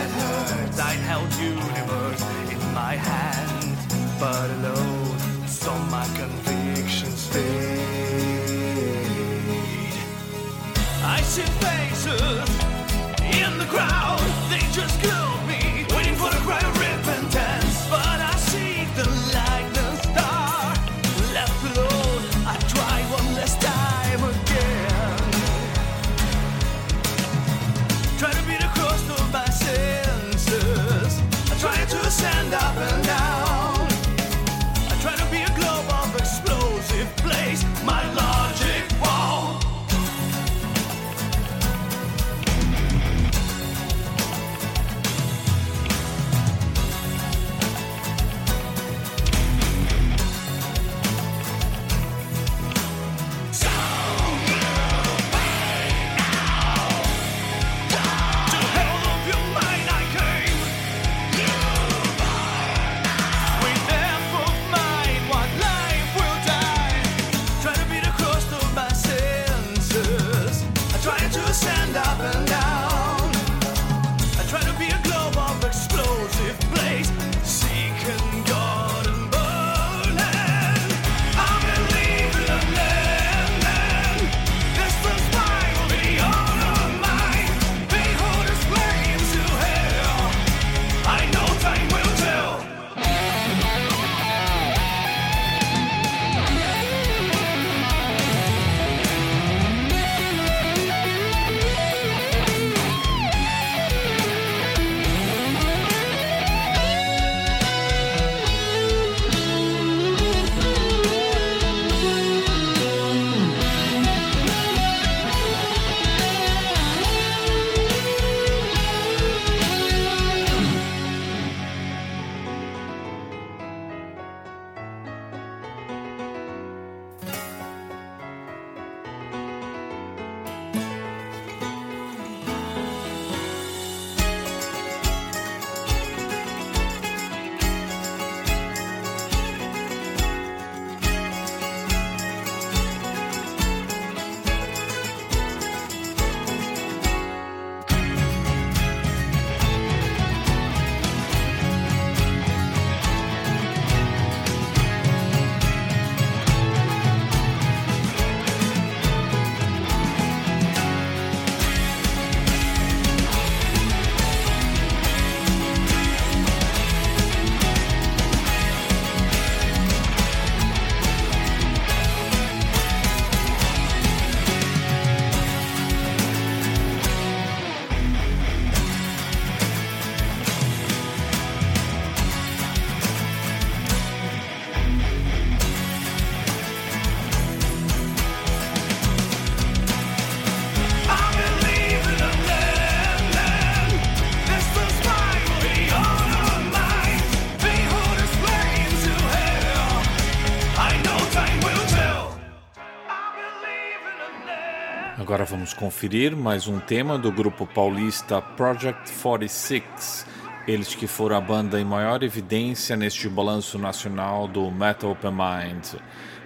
vamos 205.68 205.74
conferir 205.74 206.34
mais 206.34 206.66
um 206.66 206.80
tema 206.80 207.18
do 207.18 207.30
grupo 207.30 207.68
paulista 207.68 208.42
Project 208.42 209.12
46, 209.22 210.26
eles 210.66 210.96
que 210.96 211.08
foram 211.08 211.36
a 211.36 211.42
banda 211.42 211.78
em 211.78 211.84
maior 211.84 212.24
evidência 212.24 212.96
neste 212.96 213.28
balanço 213.28 213.78
nacional 213.78 214.48
do 214.48 214.72
Metal 214.72 215.12
Open 215.12 215.32
Mind. 215.32 216.00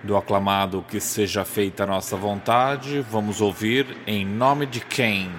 Do 0.03 0.17
aclamado 0.17 0.84
Que 0.89 0.99
Seja 0.99 1.45
Feita 1.45 1.84
a 1.84 1.88
Nossa 1.88 2.17
Vontade, 2.17 3.01
vamos 3.01 3.41
ouvir 3.41 3.95
Em 4.07 4.26
Nome 4.26 4.65
de 4.65 4.80
Quem. 4.80 5.30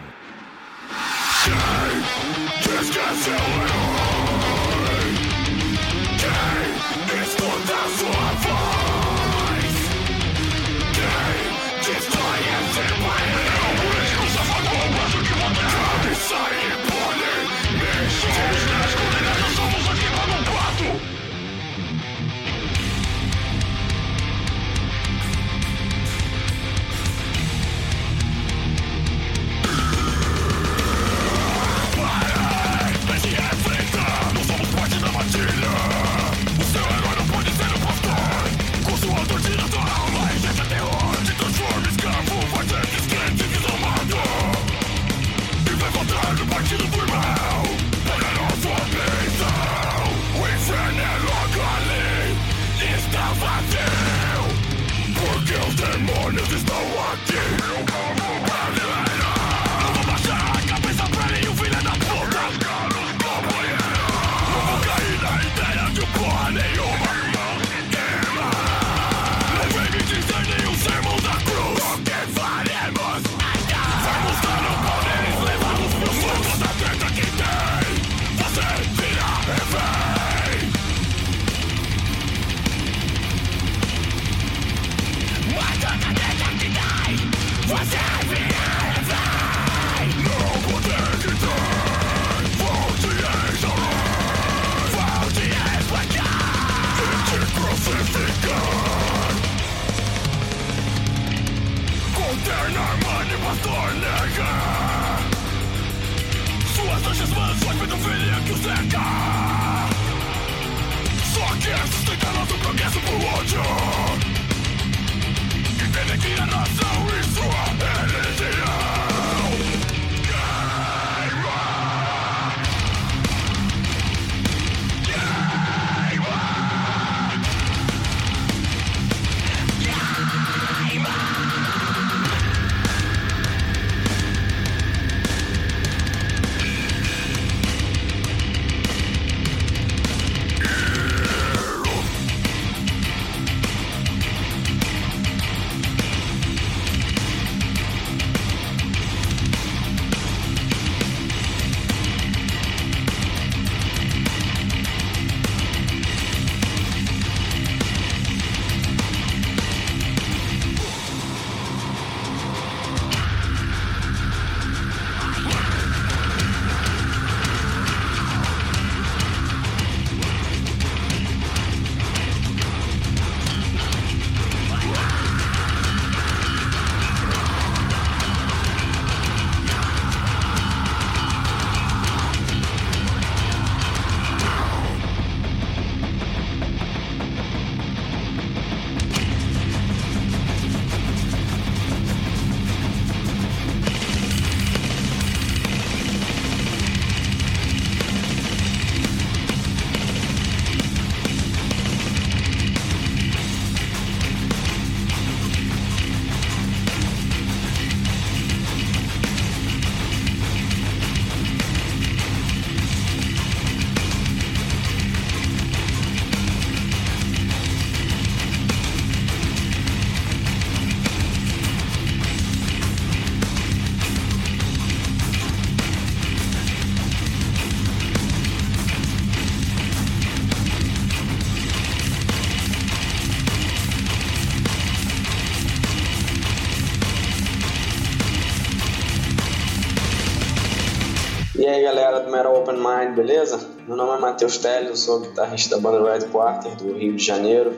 Metal 242.33 242.57
Open 242.57 242.77
Mind, 242.77 243.15
beleza? 243.15 243.61
Meu 243.87 243.95
nome 243.95 244.17
é 244.17 244.19
Matheus 244.19 244.57
Teles, 244.57 245.01
sou 245.01 245.21
guitarrista 245.21 245.77
da 245.77 245.83
banda 245.83 246.11
Red 246.11 246.29
Quarter 246.29 246.75
do 246.77 246.95
Rio 246.95 247.15
de 247.15 247.23
Janeiro. 247.23 247.75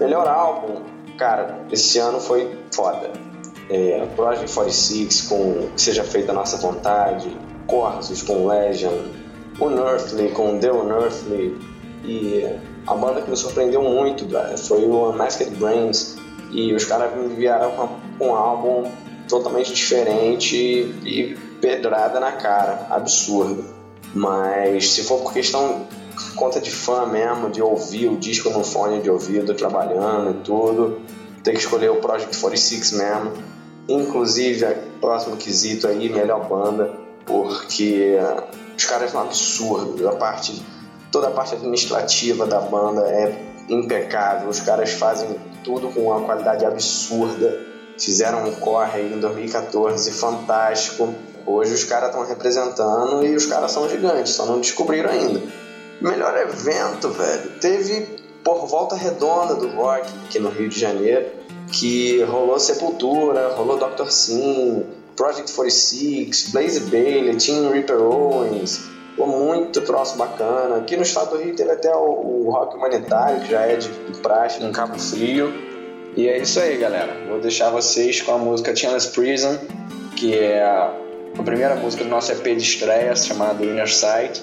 Melhor 0.00 0.26
álbum, 0.26 0.82
cara, 1.16 1.64
esse 1.70 2.00
ano 2.00 2.18
foi 2.18 2.50
foda. 2.74 3.12
É, 3.70 4.04
Project 4.16 4.52
46 4.52 5.28
com 5.28 5.68
Seja 5.76 6.02
Feita 6.02 6.32
a 6.32 6.34
Nossa 6.34 6.56
Vontade, 6.56 7.30
Corsos 7.68 8.22
com 8.22 8.48
Legend, 8.48 9.08
Unearthly 9.60 10.30
com 10.30 10.58
The 10.58 10.72
Unearthly 10.72 11.56
e 12.04 12.44
a 12.88 12.94
banda 12.94 13.22
que 13.22 13.30
me 13.30 13.36
surpreendeu 13.36 13.82
muito 13.82 14.26
foi 14.58 14.84
o 14.84 15.10
Unmasked 15.10 15.50
Brains 15.58 16.16
e 16.50 16.74
os 16.74 16.84
caras 16.84 17.16
me 17.16 17.26
enviaram 17.26 17.70
com 18.18 18.26
um 18.26 18.34
álbum 18.34 18.90
totalmente 19.28 19.72
diferente 19.72 20.56
e 20.56 21.38
pedrada 21.60 22.18
na 22.18 22.32
cara, 22.32 22.88
absurdo. 22.90 23.81
Mas 24.14 24.92
se 24.92 25.02
for 25.02 25.20
por 25.20 25.32
questão 25.32 25.86
conta 26.36 26.60
de 26.60 26.70
fã 26.70 27.06
mesmo, 27.06 27.50
de 27.50 27.62
ouvir 27.62 28.08
o 28.08 28.16
disco 28.16 28.50
no 28.50 28.64
fone 28.64 29.00
de 29.00 29.10
ouvido, 29.10 29.54
trabalhando 29.54 30.30
e 30.30 30.44
tudo, 30.44 31.00
tem 31.42 31.54
que 31.54 31.60
escolher 31.60 31.90
o 31.90 31.96
Project 31.96 32.36
46 32.36 32.92
mesmo. 32.92 33.32
Inclusive, 33.88 34.64
próximo 35.00 35.36
quesito 35.36 35.88
aí, 35.88 36.08
melhor 36.08 36.48
banda, 36.48 36.92
porque 37.26 38.16
os 38.76 38.84
caras 38.84 39.10
são 39.10 39.22
absurdos. 39.22 40.06
A 40.06 40.12
parte, 40.12 40.62
toda 41.10 41.28
a 41.28 41.30
parte 41.30 41.54
administrativa 41.54 42.46
da 42.46 42.60
banda 42.60 43.02
é 43.02 43.52
impecável. 43.68 44.48
Os 44.48 44.60
caras 44.60 44.92
fazem 44.92 45.36
tudo 45.64 45.88
com 45.88 46.02
uma 46.02 46.20
qualidade 46.20 46.64
absurda. 46.64 47.60
Fizeram 47.98 48.48
um 48.48 48.52
corre 48.52 49.00
aí 49.00 49.12
em 49.12 49.20
2014 49.20 50.10
fantástico. 50.12 51.14
Hoje 51.46 51.74
os 51.74 51.84
caras 51.84 52.10
estão 52.10 52.26
representando 52.26 53.24
e 53.24 53.34
os 53.34 53.46
caras 53.46 53.72
são 53.72 53.88
gigantes, 53.88 54.34
só 54.34 54.46
não 54.46 54.60
descobriram 54.60 55.10
ainda. 55.10 55.40
Melhor 56.00 56.36
evento, 56.36 57.08
velho. 57.10 57.50
Teve 57.60 58.22
por 58.42 58.66
volta 58.66 58.96
redonda 58.96 59.54
do 59.54 59.68
rock 59.68 60.06
aqui 60.26 60.38
no 60.38 60.50
Rio 60.50 60.68
de 60.68 60.78
Janeiro, 60.78 61.26
que 61.70 62.22
rolou 62.22 62.58
Sepultura, 62.58 63.54
rolou 63.54 63.78
Dr. 63.78 64.10
Sim, 64.10 64.84
Project 65.16 65.52
46, 65.52 66.50
Blaze 66.50 66.80
Bailey, 66.80 67.36
Tim 67.36 67.70
Ripper 67.70 68.00
Owens, 68.00 68.90
Pô, 69.16 69.26
muito 69.26 69.82
troço 69.82 70.16
bacana. 70.16 70.76
Aqui 70.76 70.96
no 70.96 71.02
estado 71.02 71.36
do 71.36 71.42
Rio 71.42 71.54
teve 71.54 71.70
até 71.70 71.94
o, 71.94 72.46
o 72.46 72.50
rock 72.50 72.76
humanitário, 72.76 73.42
que 73.42 73.50
já 73.50 73.60
é 73.60 73.76
de, 73.76 73.88
de 73.88 74.18
praxe, 74.20 74.62
em 74.62 74.72
Cabo 74.72 74.98
Frio. 74.98 75.52
E 76.16 76.28
é 76.28 76.38
isso 76.38 76.58
aí, 76.58 76.78
galera. 76.78 77.14
Vou 77.28 77.38
deixar 77.38 77.70
vocês 77.70 78.22
com 78.22 78.34
a 78.34 78.38
música 78.38 78.74
Channels 78.74 79.06
Prison, 79.06 79.58
que 80.16 80.34
é 80.34 80.90
a 81.38 81.42
primeira 81.42 81.74
música 81.76 82.04
do 82.04 82.10
nosso 82.10 82.32
EP 82.32 82.42
de 82.42 82.62
estreia, 82.62 83.14
chamada 83.16 83.64
Inner 83.64 83.92
Sight. 83.92 84.42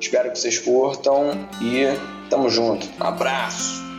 Espero 0.00 0.30
que 0.30 0.38
vocês 0.38 0.58
curtam 0.58 1.48
e 1.60 1.84
tamo 2.28 2.48
junto. 2.48 2.86
Um 3.00 3.04
abraço! 3.04 3.91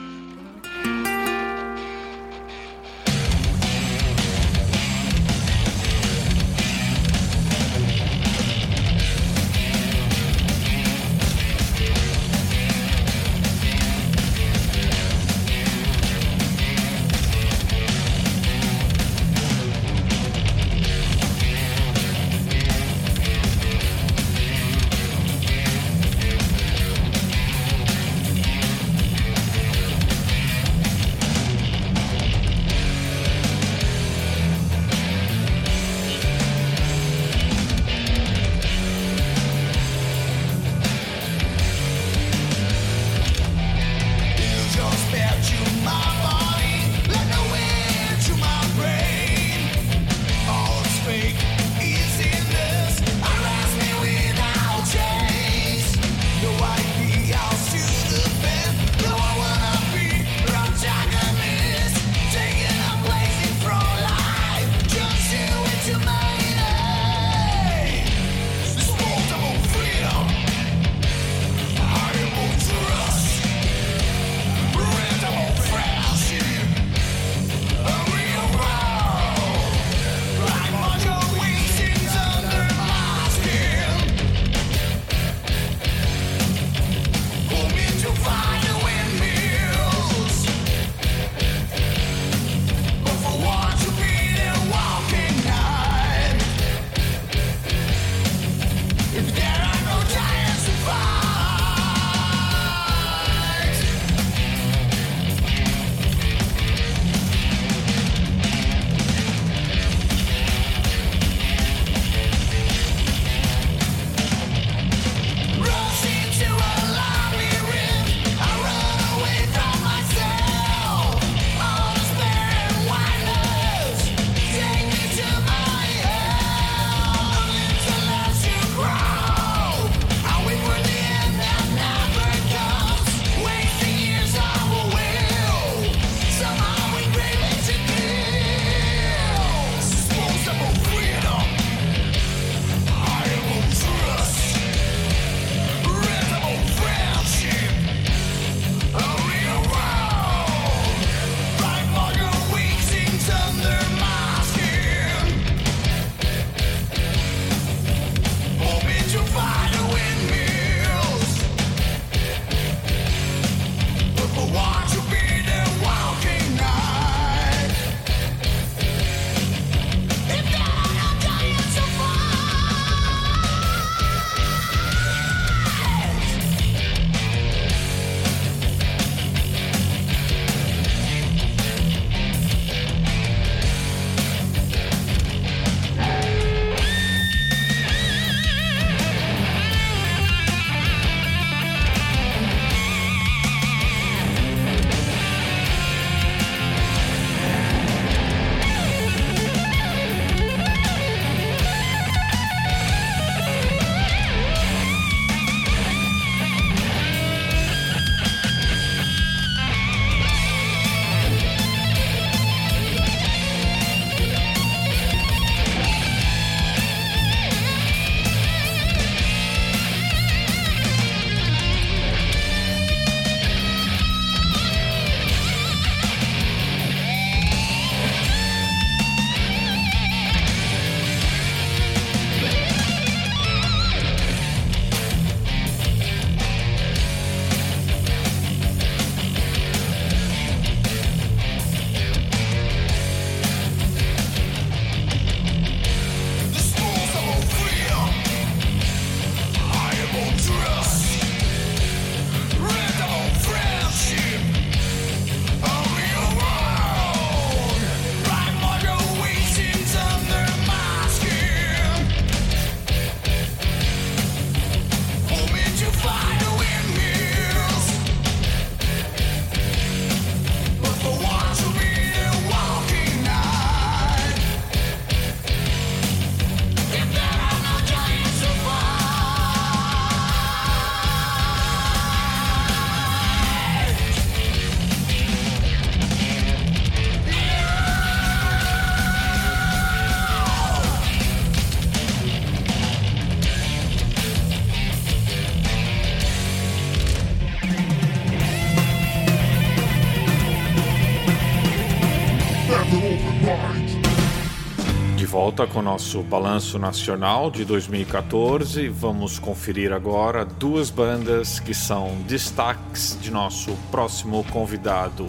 Volta 305.33 305.65
com 305.65 305.79
o 305.79 305.81
nosso 305.81 306.21
balanço 306.21 306.77
nacional 306.77 307.49
de 307.49 307.65
2014. 307.65 308.87
Vamos 308.87 309.39
conferir 309.39 309.91
agora 309.91 310.45
duas 310.45 310.91
bandas 310.91 311.59
que 311.59 311.73
são 311.73 312.21
destaques 312.27 313.17
de 313.19 313.31
nosso 313.31 313.75
próximo 313.89 314.45
convidado, 314.51 315.27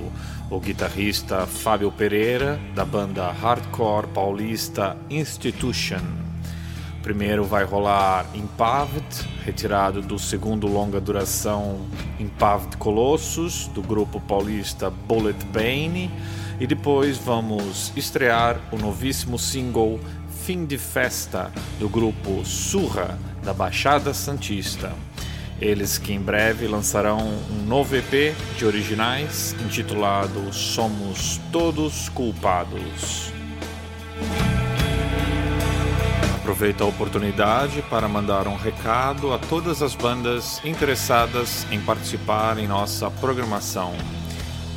o 0.51 0.61
guitarrista 0.61 1.47
Fábio 1.47 1.91
Pereira, 1.91 2.61
da 2.75 2.85
banda 2.85 3.33
hardcore 3.33 4.07
paulista 4.09 4.95
Institution. 5.09 6.03
Primeiro 7.03 7.47
vai 7.47 7.65
rolar 7.65 8.27
Impaved, 8.35 9.07
retirado 9.43 10.03
do 10.03 10.19
segundo 10.19 10.67
longa 10.67 11.01
duração 11.01 11.81
Impaved 12.21 12.77
Colossus, 12.77 13.69
do 13.69 13.81
grupo 13.81 14.21
paulista 14.21 14.91
Bullet 14.91 15.43
Bane 15.47 16.11
e 16.59 16.67
depois 16.67 17.19
vamos 17.19 17.93
estrear 17.97 18.59
o 18.71 18.77
novíssimo 18.77 19.39
single 19.39 20.01
Fim 20.45 20.67
de 20.67 20.77
Festa 20.77 21.51
do 21.79 21.89
grupo 21.89 22.45
Surra 22.45 23.19
da 23.43 23.55
Baixada 23.55 24.13
Santista. 24.13 24.93
Eles 25.61 25.97
que 25.97 26.13
em 26.13 26.21
breve 26.21 26.67
lançarão 26.67 27.19
um 27.51 27.65
novo 27.65 27.97
EP 27.97 28.35
de 28.59 28.67
originais 28.67 29.55
intitulado 29.65 30.53
Somos 30.53 31.41
Todos 31.51 32.09
Culpados. 32.11 33.33
Aproveito 36.35 36.83
a 36.83 36.87
oportunidade 36.87 37.81
para 37.89 38.07
mandar 38.07 38.47
um 38.47 38.55
recado 38.55 39.33
a 39.33 39.39
todas 39.39 39.81
as 39.81 39.95
bandas 39.95 40.61
interessadas 40.63 41.67
em 41.71 41.81
participar 41.81 42.59
em 42.59 42.69
nossa 42.69 43.11
programação. 43.11 43.95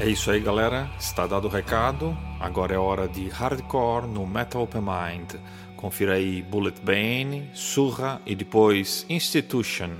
É 0.00 0.08
isso 0.08 0.30
aí, 0.30 0.38
galera. 0.38 0.88
Está 0.96 1.26
dado 1.26 1.48
o 1.48 1.50
recado. 1.50 2.16
Agora 2.38 2.72
é 2.72 2.78
hora 2.78 3.08
de 3.08 3.28
hardcore 3.28 4.06
no 4.06 4.24
Metal 4.24 4.62
Open 4.62 4.80
Mind. 4.80 5.34
Confira 5.74 6.14
aí 6.14 6.40
Bullet 6.40 6.80
Bane, 6.80 7.50
Surra 7.52 8.20
e 8.24 8.36
depois 8.36 9.04
Institution. 9.08 9.90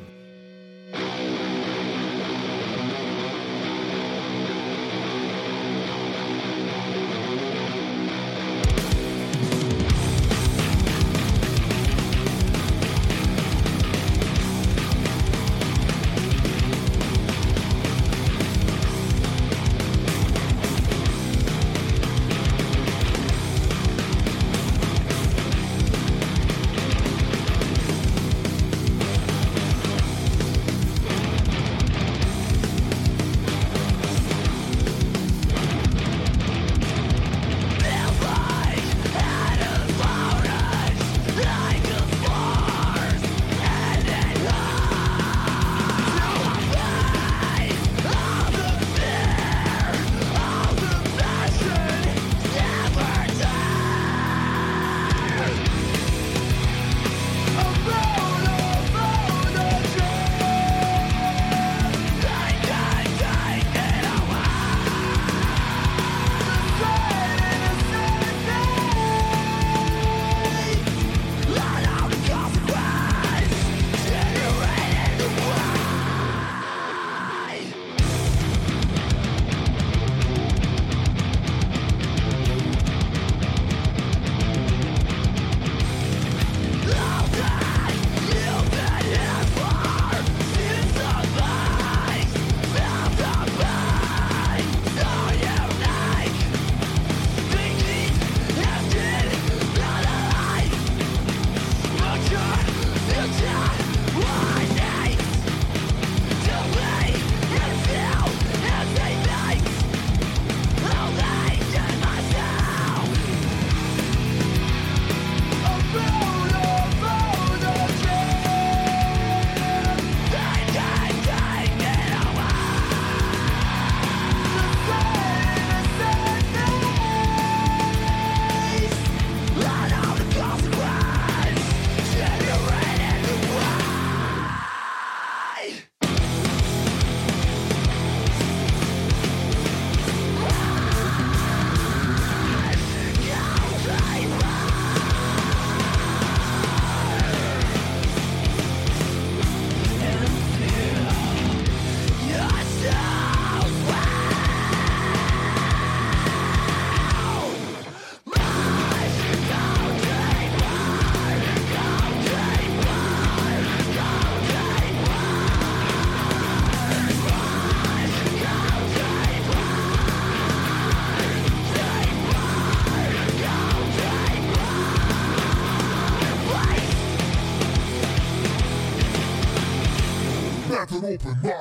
Verdade 181.17 181.58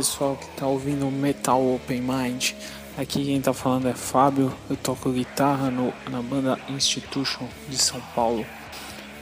pessoal 0.00 0.34
que 0.34 0.46
tá 0.58 0.66
ouvindo 0.66 1.10
Metal 1.10 1.60
Open 1.74 2.00
Mind. 2.00 2.52
Aqui 2.96 3.22
quem 3.22 3.38
tá 3.38 3.52
falando 3.52 3.86
é 3.86 3.92
Fábio, 3.92 4.50
eu 4.70 4.74
toco 4.74 5.12
guitarra 5.12 5.70
no, 5.70 5.92
na 6.10 6.22
banda 6.22 6.58
Institution 6.70 7.46
de 7.68 7.76
São 7.76 8.00
Paulo. 8.14 8.46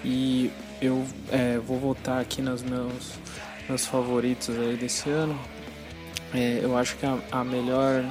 E 0.05 0.53
eu 0.81 1.05
é, 1.33 1.59
vou 1.59 1.81
voltar 1.81 2.21
aqui 2.21 2.41
nos 2.41 2.63
meus, 2.63 3.15
meus 3.69 3.87
favoritos 3.87 4.57
aí 4.57 4.77
desse 4.77 5.11
ano. 5.11 5.37
É, 6.33 6.61
eu 6.63 6.77
acho 6.77 6.97
que 6.97 7.05
a, 7.05 7.19
a, 7.33 7.43
melhor, 7.43 8.05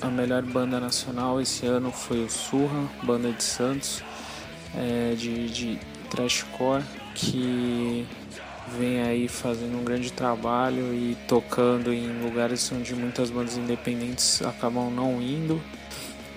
a 0.00 0.06
melhor 0.06 0.40
banda 0.40 0.80
nacional 0.80 1.42
esse 1.42 1.66
ano 1.66 1.92
foi 1.92 2.24
o 2.24 2.30
Surra, 2.30 2.88
banda 3.02 3.30
de 3.32 3.42
Santos, 3.42 4.02
é, 4.74 5.14
de, 5.14 5.50
de 5.50 5.78
trashcore, 6.08 6.84
que 7.14 8.06
vem 8.78 9.00
aí 9.02 9.28
fazendo 9.28 9.78
um 9.78 9.84
grande 9.84 10.12
trabalho 10.12 10.94
e 10.94 11.16
tocando 11.28 11.92
em 11.92 12.22
lugares 12.22 12.70
onde 12.72 12.94
muitas 12.94 13.30
bandas 13.30 13.56
independentes 13.56 14.42
acabam 14.42 14.90
não 14.90 15.20
indo. 15.20 15.60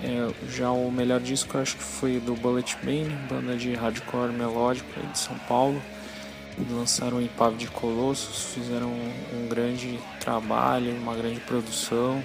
É, 0.03 0.31
já 0.49 0.71
o 0.71 0.91
melhor 0.91 1.19
disco 1.19 1.57
acho 1.57 1.77
que 1.77 1.83
foi 1.83 2.19
do 2.19 2.35
Bullet 2.35 2.77
Bane, 2.83 3.15
banda 3.29 3.55
de 3.55 3.73
hardcore 3.73 4.31
melódico 4.33 4.99
de 4.99 5.17
São 5.17 5.37
Paulo. 5.47 5.81
Lançaram 6.71 7.17
o 7.17 7.21
Impave 7.21 7.57
de 7.57 7.67
Colossos, 7.67 8.53
fizeram 8.53 8.87
um, 8.87 9.13
um 9.33 9.47
grande 9.47 9.99
trabalho, 10.19 10.95
uma 10.95 11.13
grande 11.13 11.39
produção 11.41 12.23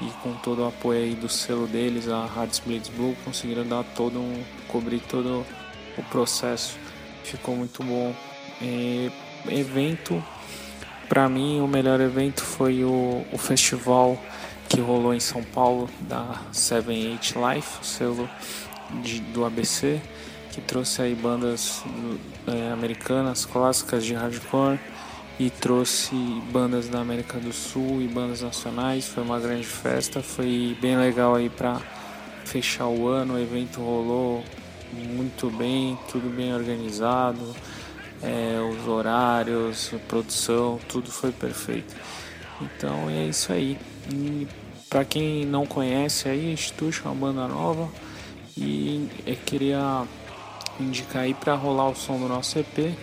e 0.00 0.10
com 0.22 0.32
todo 0.34 0.62
o 0.62 0.68
apoio 0.68 1.00
aí 1.00 1.14
do 1.14 1.28
selo 1.28 1.66
deles, 1.66 2.08
a 2.08 2.28
Hearts 2.36 2.58
Blades 2.58 2.88
Blue, 2.90 3.16
conseguiram 3.24 3.66
dar 3.66 3.84
todo 3.94 4.18
um, 4.18 4.42
cobrir 4.68 5.00
todo 5.00 5.44
o 5.96 6.02
processo. 6.04 6.78
Ficou 7.24 7.56
muito 7.56 7.82
bom. 7.82 8.14
E 8.60 9.10
evento, 9.50 10.22
para 11.08 11.28
mim, 11.28 11.60
o 11.60 11.68
melhor 11.68 12.00
evento 12.00 12.42
foi 12.42 12.84
o, 12.84 13.24
o 13.32 13.38
festival 13.38 14.18
que 14.68 14.80
rolou 14.80 15.14
em 15.14 15.20
São 15.20 15.42
Paulo 15.42 15.88
da 16.00 16.40
Seven 16.52 17.12
Eight 17.12 17.34
Life, 17.38 17.80
o 17.80 17.84
selo 17.84 18.28
de, 19.02 19.20
do 19.20 19.44
ABC, 19.44 20.00
que 20.50 20.60
trouxe 20.60 21.02
aí 21.02 21.14
bandas 21.14 21.82
é, 22.46 22.72
americanas 22.72 23.44
clássicas 23.44 24.04
de 24.04 24.14
hardcore 24.14 24.78
e 25.38 25.50
trouxe 25.50 26.14
bandas 26.50 26.88
da 26.88 27.00
América 27.00 27.38
do 27.38 27.52
Sul 27.52 28.00
e 28.00 28.08
bandas 28.08 28.42
nacionais. 28.42 29.06
Foi 29.06 29.22
uma 29.22 29.38
grande 29.38 29.66
festa, 29.66 30.22
foi 30.22 30.76
bem 30.80 30.96
legal 30.96 31.34
aí 31.34 31.48
para 31.48 31.80
fechar 32.44 32.86
o 32.86 33.06
ano. 33.06 33.34
O 33.34 33.38
evento 33.38 33.80
rolou 33.80 34.42
muito 34.92 35.50
bem, 35.50 35.98
tudo 36.10 36.34
bem 36.34 36.54
organizado 36.54 37.54
é, 38.22 38.58
os 38.60 38.86
horários, 38.86 39.90
a 39.94 39.98
produção, 39.98 40.78
tudo 40.88 41.10
foi 41.10 41.32
perfeito. 41.32 41.94
Então 42.60 43.10
é 43.10 43.26
isso 43.26 43.52
aí. 43.52 43.78
Para 44.88 45.04
quem 45.04 45.44
não 45.44 45.66
conhece 45.66 46.28
aí, 46.28 46.52
Instituto 46.52 47.02
é 47.04 47.08
uma 47.08 47.14
banda 47.14 47.48
nova 47.48 47.88
e 48.56 49.08
eu 49.26 49.36
queria 49.44 50.04
indicar 50.80 51.22
aí 51.22 51.34
para 51.34 51.54
rolar 51.54 51.88
o 51.88 51.94
som 51.94 52.18
do 52.18 52.28
nosso 52.28 52.58
EP, 52.58 52.94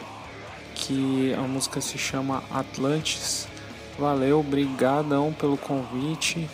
que 0.75 1.33
a 1.37 1.41
música 1.41 1.81
se 1.81 1.97
chama 1.97 2.43
Atlantis. 2.49 3.47
Valeu, 3.99 4.41
brigadão 4.41 5.31
pelo 5.33 5.57
convite 5.57 6.49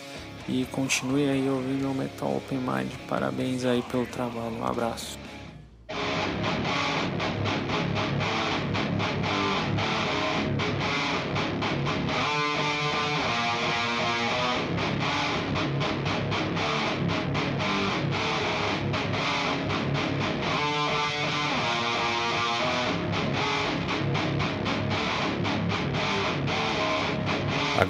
e 0.48 0.66
continue 0.72 1.28
aí 1.28 1.48
ouvindo 1.48 1.90
o 1.90 1.94
Metal 1.94 2.36
Open 2.36 2.58
Mind. 2.58 2.90
Parabéns 3.08 3.64
aí 3.64 3.82
pelo 3.90 4.04
trabalho. 4.06 4.58
Um 4.58 4.66
abraço. 4.66 5.18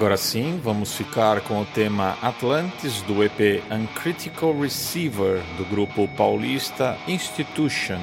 Agora 0.01 0.17
sim, 0.17 0.59
vamos 0.63 0.95
ficar 0.95 1.41
com 1.41 1.61
o 1.61 1.65
tema 1.65 2.17
Atlantis 2.23 3.03
do 3.03 3.23
EP 3.23 3.61
Uncritical 3.69 4.59
Receiver 4.59 5.39
do 5.59 5.65
grupo 5.65 6.07
paulista 6.17 6.97
Institution. 7.07 7.99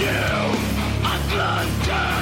new 0.00 0.06
Atlanta. 1.04 2.19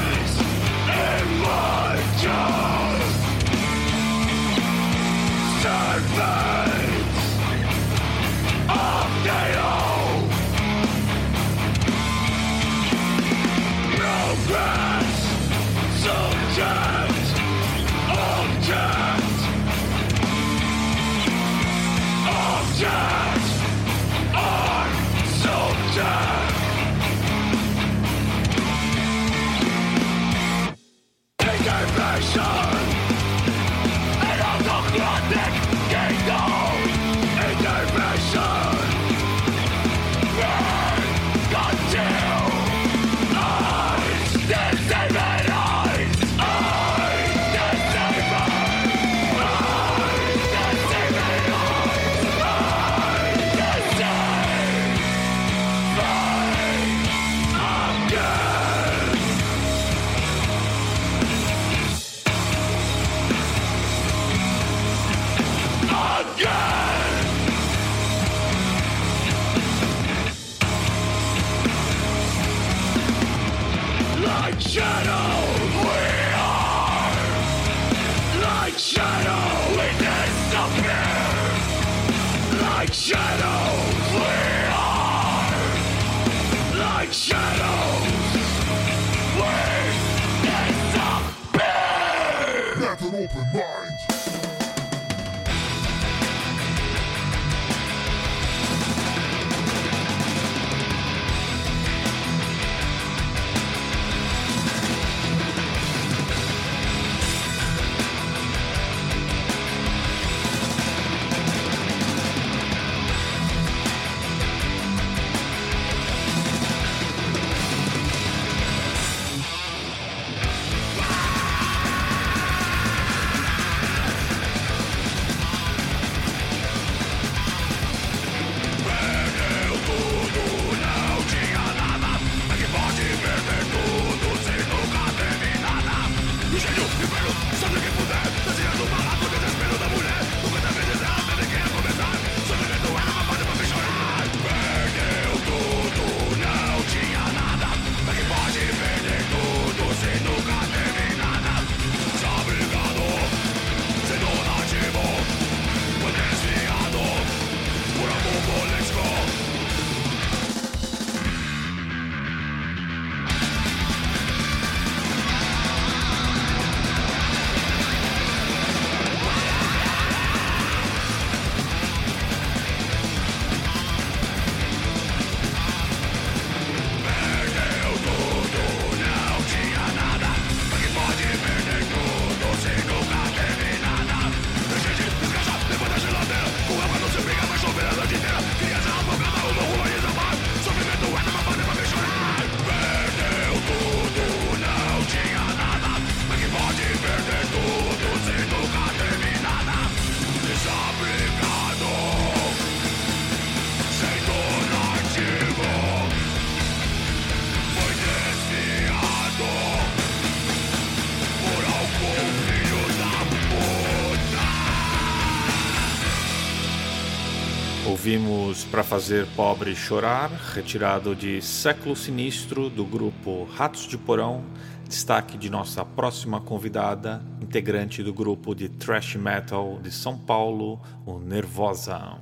Ouvimos 218.09 218.65
Pra 218.65 218.83
Fazer 218.83 219.27
Pobre 219.37 219.77
Chorar, 219.77 220.31
retirado 220.55 221.15
de 221.15 221.43
Século 221.43 221.95
Sinistro 221.95 222.71
do 222.71 222.83
grupo 222.83 223.45
Ratos 223.55 223.87
de 223.87 223.99
Porão, 223.99 224.43
destaque 224.89 225.37
de 225.37 225.51
nossa 225.51 225.85
próxima 225.85 226.41
convidada, 226.41 227.23
integrante 227.39 228.03
do 228.03 228.15
grupo 228.15 228.55
de 228.55 228.71
thrash 228.71 229.17
metal 229.17 229.79
de 229.83 229.93
São 229.93 230.17
Paulo, 230.17 230.81
o 231.05 231.19
Nervosa. 231.19 232.19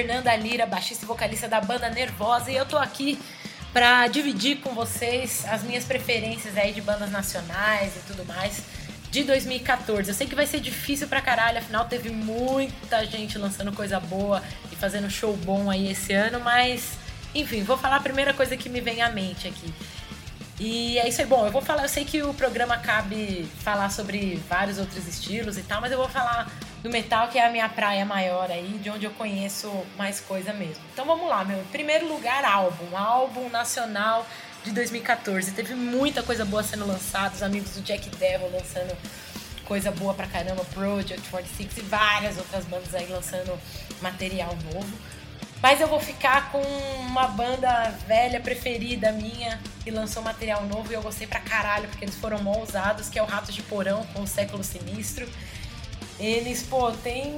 Fernanda 0.00 0.34
Lira, 0.34 0.64
baixista 0.64 1.04
e 1.04 1.06
vocalista 1.06 1.46
da 1.46 1.60
banda 1.60 1.90
Nervosa, 1.90 2.50
e 2.50 2.56
eu 2.56 2.64
tô 2.64 2.78
aqui 2.78 3.20
para 3.70 4.08
dividir 4.08 4.56
com 4.60 4.70
vocês 4.70 5.44
as 5.46 5.62
minhas 5.62 5.84
preferências 5.84 6.56
aí 6.56 6.72
de 6.72 6.80
bandas 6.80 7.10
nacionais 7.10 7.94
e 7.96 8.00
tudo 8.06 8.24
mais 8.24 8.62
de 9.10 9.24
2014. 9.24 10.08
Eu 10.08 10.14
sei 10.14 10.26
que 10.26 10.34
vai 10.34 10.46
ser 10.46 10.58
difícil 10.60 11.06
pra 11.06 11.20
caralho, 11.20 11.58
afinal 11.58 11.84
teve 11.84 12.08
muita 12.08 13.04
gente 13.04 13.36
lançando 13.36 13.72
coisa 13.72 14.00
boa 14.00 14.42
e 14.72 14.76
fazendo 14.76 15.10
show 15.10 15.36
bom 15.36 15.70
aí 15.70 15.90
esse 15.90 16.14
ano, 16.14 16.40
mas 16.40 16.92
enfim, 17.34 17.62
vou 17.62 17.76
falar 17.76 17.96
a 17.96 18.00
primeira 18.00 18.32
coisa 18.32 18.56
que 18.56 18.70
me 18.70 18.80
vem 18.80 19.02
à 19.02 19.10
mente 19.10 19.48
aqui. 19.48 19.70
E 20.58 20.98
é 20.98 21.06
isso 21.06 21.20
aí. 21.20 21.26
Bom, 21.26 21.44
eu 21.44 21.52
vou 21.52 21.60
falar, 21.60 21.82
eu 21.82 21.88
sei 21.90 22.06
que 22.06 22.22
o 22.22 22.32
programa 22.32 22.78
cabe 22.78 23.46
falar 23.62 23.90
sobre 23.90 24.42
vários 24.48 24.78
outros 24.78 25.06
estilos 25.06 25.58
e 25.58 25.62
tal, 25.62 25.82
mas 25.82 25.92
eu 25.92 25.98
vou 25.98 26.08
falar 26.08 26.50
do 26.82 26.88
metal, 26.88 27.28
que 27.28 27.38
é 27.38 27.46
a 27.46 27.50
minha 27.50 27.68
praia 27.68 28.04
maior 28.04 28.50
aí, 28.50 28.78
de 28.82 28.90
onde 28.90 29.04
eu 29.04 29.10
conheço 29.12 29.70
mais 29.96 30.20
coisa 30.20 30.52
mesmo. 30.52 30.82
Então 30.92 31.04
vamos 31.04 31.28
lá, 31.28 31.44
meu. 31.44 31.58
Primeiro 31.70 32.08
lugar, 32.08 32.44
álbum. 32.44 32.96
Álbum 32.96 33.48
nacional 33.50 34.26
de 34.64 34.72
2014. 34.72 35.52
Teve 35.52 35.74
muita 35.74 36.22
coisa 36.22 36.44
boa 36.44 36.62
sendo 36.62 36.86
lançada, 36.86 37.34
os 37.34 37.42
amigos 37.42 37.72
do 37.72 37.82
Jack 37.82 38.08
Devil 38.16 38.50
lançando 38.50 38.96
coisa 39.64 39.90
boa 39.92 40.12
pra 40.12 40.26
caramba, 40.26 40.64
Project 40.74 41.28
46 41.28 41.78
e 41.78 41.80
várias 41.82 42.36
outras 42.38 42.64
bandas 42.64 42.92
aí 42.94 43.06
lançando 43.06 43.56
material 44.02 44.56
novo. 44.72 44.98
Mas 45.62 45.80
eu 45.80 45.86
vou 45.86 46.00
ficar 46.00 46.50
com 46.50 46.62
uma 47.06 47.28
banda 47.28 47.94
velha 48.06 48.40
preferida 48.40 49.12
minha 49.12 49.60
que 49.84 49.90
lançou 49.90 50.22
material 50.22 50.64
novo 50.64 50.90
e 50.90 50.94
eu 50.94 51.02
gostei 51.02 51.26
pra 51.26 51.38
caralho, 51.38 51.86
porque 51.88 52.04
eles 52.04 52.16
foram 52.16 52.42
mal 52.42 52.60
usados, 52.60 53.08
que 53.08 53.18
é 53.18 53.22
o 53.22 53.26
Ratos 53.26 53.54
de 53.54 53.62
Porão 53.62 54.04
com 54.14 54.22
o 54.22 54.26
Século 54.26 54.64
Sinistro. 54.64 55.28
Eles, 56.20 56.62
pô, 56.62 56.92
tem 56.92 57.36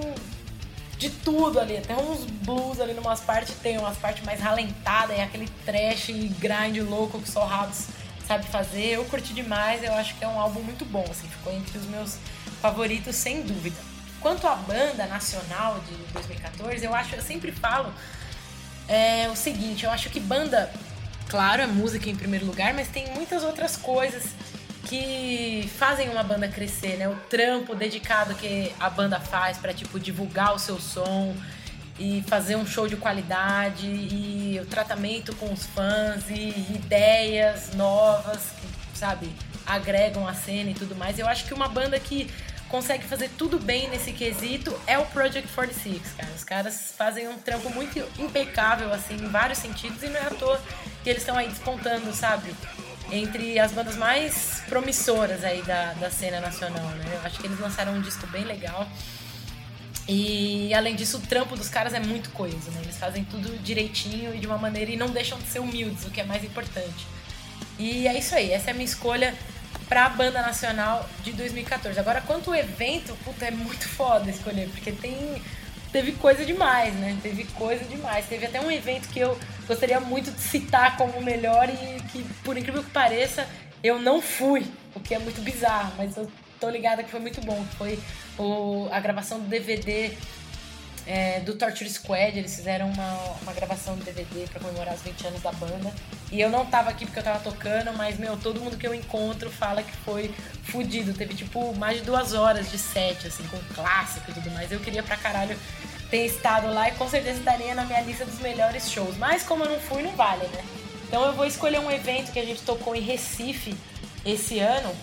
de 0.98 1.08
tudo 1.08 1.58
ali. 1.58 1.80
Tem 1.80 1.96
uns 1.96 2.24
blues 2.24 2.80
ali 2.80 2.92
numas 2.94 3.20
partes, 3.20 3.54
tem 3.62 3.78
umas 3.78 3.96
partes 3.96 4.24
mais 4.24 4.40
ralentadas, 4.40 5.16
é 5.16 5.22
aquele 5.22 5.48
trash 5.64 6.10
e 6.10 6.28
grind 6.38 6.78
louco 6.78 7.20
que 7.20 7.30
só 7.30 7.44
Ratos 7.44 7.86
sabe 8.26 8.46
fazer. 8.46 8.94
Eu 8.94 9.04
curti 9.04 9.32
demais, 9.32 9.82
eu 9.82 9.94
acho 9.94 10.14
que 10.16 10.24
é 10.24 10.28
um 10.28 10.38
álbum 10.38 10.60
muito 10.60 10.84
bom, 10.84 11.04
assim, 11.10 11.28
ficou 11.28 11.52
entre 11.52 11.78
os 11.78 11.86
meus 11.86 12.18
favoritos 12.60 13.16
sem 13.16 13.42
dúvida. 13.42 13.76
Quanto 14.20 14.46
à 14.46 14.54
banda 14.54 15.06
nacional 15.06 15.80
de 15.88 15.96
2014, 16.12 16.84
eu 16.84 16.94
acho, 16.94 17.16
eu 17.16 17.22
sempre 17.22 17.50
falo 17.50 17.92
é, 18.88 19.28
o 19.28 19.36
seguinte, 19.36 19.84
eu 19.84 19.90
acho 19.90 20.08
que 20.10 20.20
banda, 20.20 20.72
claro, 21.28 21.62
é 21.62 21.66
música 21.66 22.08
em 22.08 22.14
primeiro 22.14 22.46
lugar, 22.46 22.72
mas 22.74 22.88
tem 22.88 23.12
muitas 23.14 23.42
outras 23.42 23.76
coisas 23.76 24.22
que 24.92 25.70
fazem 25.78 26.10
uma 26.10 26.22
banda 26.22 26.46
crescer, 26.46 26.98
né? 26.98 27.08
O 27.08 27.16
trampo 27.30 27.74
dedicado 27.74 28.34
que 28.34 28.70
a 28.78 28.90
banda 28.90 29.18
faz 29.18 29.56
para 29.56 29.72
tipo 29.72 29.98
divulgar 29.98 30.54
o 30.54 30.58
seu 30.58 30.78
som 30.78 31.34
e 31.98 32.22
fazer 32.28 32.56
um 32.56 32.66
show 32.66 32.86
de 32.86 32.96
qualidade 32.96 33.86
e 33.86 34.60
o 34.60 34.66
tratamento 34.66 35.34
com 35.36 35.50
os 35.50 35.64
fãs 35.64 36.28
e 36.28 36.50
ideias 36.74 37.72
novas 37.72 38.50
que, 38.60 38.98
sabe, 38.98 39.32
agregam 39.64 40.28
a 40.28 40.34
cena 40.34 40.68
e 40.68 40.74
tudo 40.74 40.94
mais. 40.94 41.18
Eu 41.18 41.26
acho 41.26 41.46
que 41.46 41.54
uma 41.54 41.68
banda 41.68 41.98
que 41.98 42.30
consegue 42.68 43.04
fazer 43.04 43.30
tudo 43.38 43.58
bem 43.58 43.88
nesse 43.88 44.12
quesito 44.12 44.78
é 44.86 44.98
o 44.98 45.06
Project 45.06 45.48
46, 45.54 46.02
cara. 46.18 46.32
Os 46.36 46.44
caras 46.44 46.94
fazem 46.98 47.28
um 47.28 47.38
trampo 47.38 47.70
muito 47.70 47.98
impecável, 48.18 48.92
assim, 48.92 49.14
em 49.14 49.28
vários 49.28 49.58
sentidos, 49.58 50.02
e 50.02 50.08
não 50.08 50.20
é 50.20 50.26
à 50.26 50.30
toa 50.30 50.60
que 51.02 51.08
eles 51.08 51.22
estão 51.22 51.38
aí 51.38 51.48
despontando, 51.48 52.12
sabe? 52.12 52.54
Entre 53.10 53.58
as 53.58 53.72
bandas 53.72 53.96
mais 53.96 54.62
promissoras 54.68 55.44
aí 55.44 55.62
da, 55.62 55.92
da 55.94 56.10
cena 56.10 56.40
nacional, 56.40 56.86
né? 56.90 57.04
Eu 57.14 57.26
acho 57.26 57.38
que 57.38 57.46
eles 57.46 57.58
lançaram 57.58 57.94
um 57.94 58.00
disco 58.00 58.26
bem 58.28 58.44
legal. 58.44 58.88
E 60.08 60.72
além 60.74 60.96
disso, 60.96 61.18
o 61.18 61.20
trampo 61.20 61.56
dos 61.56 61.68
caras 61.68 61.94
é 61.94 62.00
muito 62.00 62.30
coisa, 62.30 62.70
né? 62.70 62.80
Eles 62.82 62.96
fazem 62.96 63.24
tudo 63.24 63.56
direitinho 63.62 64.34
e 64.34 64.38
de 64.38 64.46
uma 64.46 64.58
maneira 64.58 64.90
e 64.90 64.96
não 64.96 65.08
deixam 65.08 65.38
de 65.38 65.46
ser 65.46 65.60
humildes, 65.60 66.04
o 66.04 66.10
que 66.10 66.20
é 66.20 66.24
mais 66.24 66.42
importante. 66.42 67.06
E 67.78 68.06
é 68.06 68.18
isso 68.18 68.34
aí, 68.34 68.50
essa 68.50 68.70
é 68.70 68.72
a 68.72 68.74
minha 68.74 68.84
escolha 68.84 69.34
pra 69.88 70.08
banda 70.08 70.42
nacional 70.42 71.08
de 71.22 71.32
2014. 71.32 71.98
Agora, 71.98 72.20
quanto 72.20 72.50
ao 72.50 72.56
evento, 72.56 73.16
puta, 73.24 73.46
é 73.46 73.50
muito 73.50 73.88
foda 73.88 74.30
escolher, 74.30 74.68
porque 74.70 74.90
tem 74.90 75.42
teve 75.92 76.12
coisa 76.12 76.44
demais, 76.44 76.94
né? 76.94 77.16
Teve 77.22 77.44
coisa 77.44 77.84
demais. 77.84 78.26
Teve 78.26 78.46
até 78.46 78.60
um 78.60 78.70
evento 78.70 79.08
que 79.08 79.20
eu 79.20 79.38
gostaria 79.68 80.00
muito 80.00 80.30
de 80.30 80.40
citar 80.40 80.96
como 80.96 81.18
o 81.18 81.22
melhor 81.22 81.68
e 81.68 82.02
que, 82.04 82.24
por 82.42 82.56
incrível 82.56 82.82
que 82.82 82.90
pareça, 82.90 83.46
eu 83.84 84.00
não 84.00 84.20
fui, 84.20 84.66
o 84.94 85.00
que 85.00 85.14
é 85.14 85.18
muito 85.18 85.40
bizarro, 85.42 85.92
mas 85.98 86.16
eu 86.16 86.30
tô 86.58 86.70
ligada 86.70 87.02
que 87.02 87.10
foi 87.10 87.20
muito 87.20 87.40
bom. 87.42 87.64
Foi 87.76 87.98
o, 88.38 88.88
a 88.90 89.00
gravação 89.00 89.38
do 89.38 89.48
DVD 89.48 90.12
é, 91.06 91.40
do 91.40 91.54
Torture 91.54 91.88
Squad, 91.90 92.38
eles 92.38 92.54
fizeram 92.54 92.88
uma, 92.88 93.14
uma 93.42 93.52
gravação 93.52 93.96
de 93.96 94.04
DVD 94.04 94.46
para 94.46 94.60
comemorar 94.60 94.94
os 94.94 95.02
20 95.02 95.26
anos 95.26 95.42
da 95.42 95.52
banda. 95.52 95.92
E 96.30 96.40
eu 96.40 96.48
não 96.48 96.64
tava 96.64 96.90
aqui 96.90 97.04
porque 97.04 97.18
eu 97.18 97.24
tava 97.24 97.40
tocando, 97.40 97.92
mas, 97.96 98.18
meu, 98.18 98.36
todo 98.36 98.60
mundo 98.60 98.76
que 98.76 98.86
eu 98.86 98.94
encontro 98.94 99.50
fala 99.50 99.82
que 99.82 99.94
foi 99.98 100.32
fudido. 100.64 101.12
Teve, 101.12 101.34
tipo, 101.34 101.74
mais 101.74 101.98
de 101.98 102.04
duas 102.04 102.32
horas 102.32 102.70
de 102.70 102.78
set, 102.78 103.26
assim, 103.26 103.44
com 103.48 103.58
clássico 103.74 104.30
e 104.30 104.34
tudo 104.34 104.50
mais. 104.52 104.70
Eu 104.70 104.80
queria 104.80 105.02
pra 105.02 105.16
caralho 105.16 105.58
ter 106.12 106.26
estado 106.26 106.70
lá 106.74 106.90
e 106.90 106.92
com 106.92 107.08
certeza 107.08 107.38
estaria 107.38 107.74
na 107.74 107.86
minha 107.86 108.02
lista 108.02 108.26
dos 108.26 108.38
melhores 108.38 108.90
shows. 108.90 109.16
Mas 109.16 109.42
como 109.42 109.64
eu 109.64 109.70
não 109.70 109.80
fui, 109.80 110.02
não 110.02 110.10
vale, 110.10 110.46
né? 110.48 110.62
Então 111.08 111.24
eu 111.24 111.32
vou 111.32 111.46
escolher 111.46 111.80
um 111.80 111.90
evento 111.90 112.30
que 112.30 112.38
a 112.38 112.44
gente 112.44 112.60
tocou 112.60 112.94
em 112.94 113.00
Recife 113.00 113.74
esse 114.22 114.58
ano. 114.58 114.94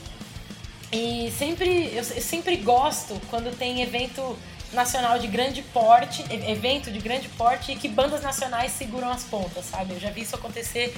E 0.92 1.34
sempre, 1.36 1.92
eu, 1.96 2.04
sempre 2.04 2.58
gosto 2.58 3.20
quando 3.32 3.56
tem 3.58 3.82
evento 3.82 4.38
nacional 4.72 5.18
de 5.18 5.26
grande 5.26 5.64
porte, 5.64 6.24
evento 6.48 6.92
de 6.92 7.00
grande 7.00 7.28
porte 7.30 7.72
e 7.72 7.76
que 7.76 7.88
bandas 7.88 8.22
nacionais 8.22 8.72
seguram 8.74 9.10
as 9.10 9.24
pontas, 9.24 9.66
sabe? 9.66 9.94
Eu 9.94 10.00
já 10.00 10.12
vi 10.12 10.22
isso 10.22 10.36
acontecer 10.36 10.96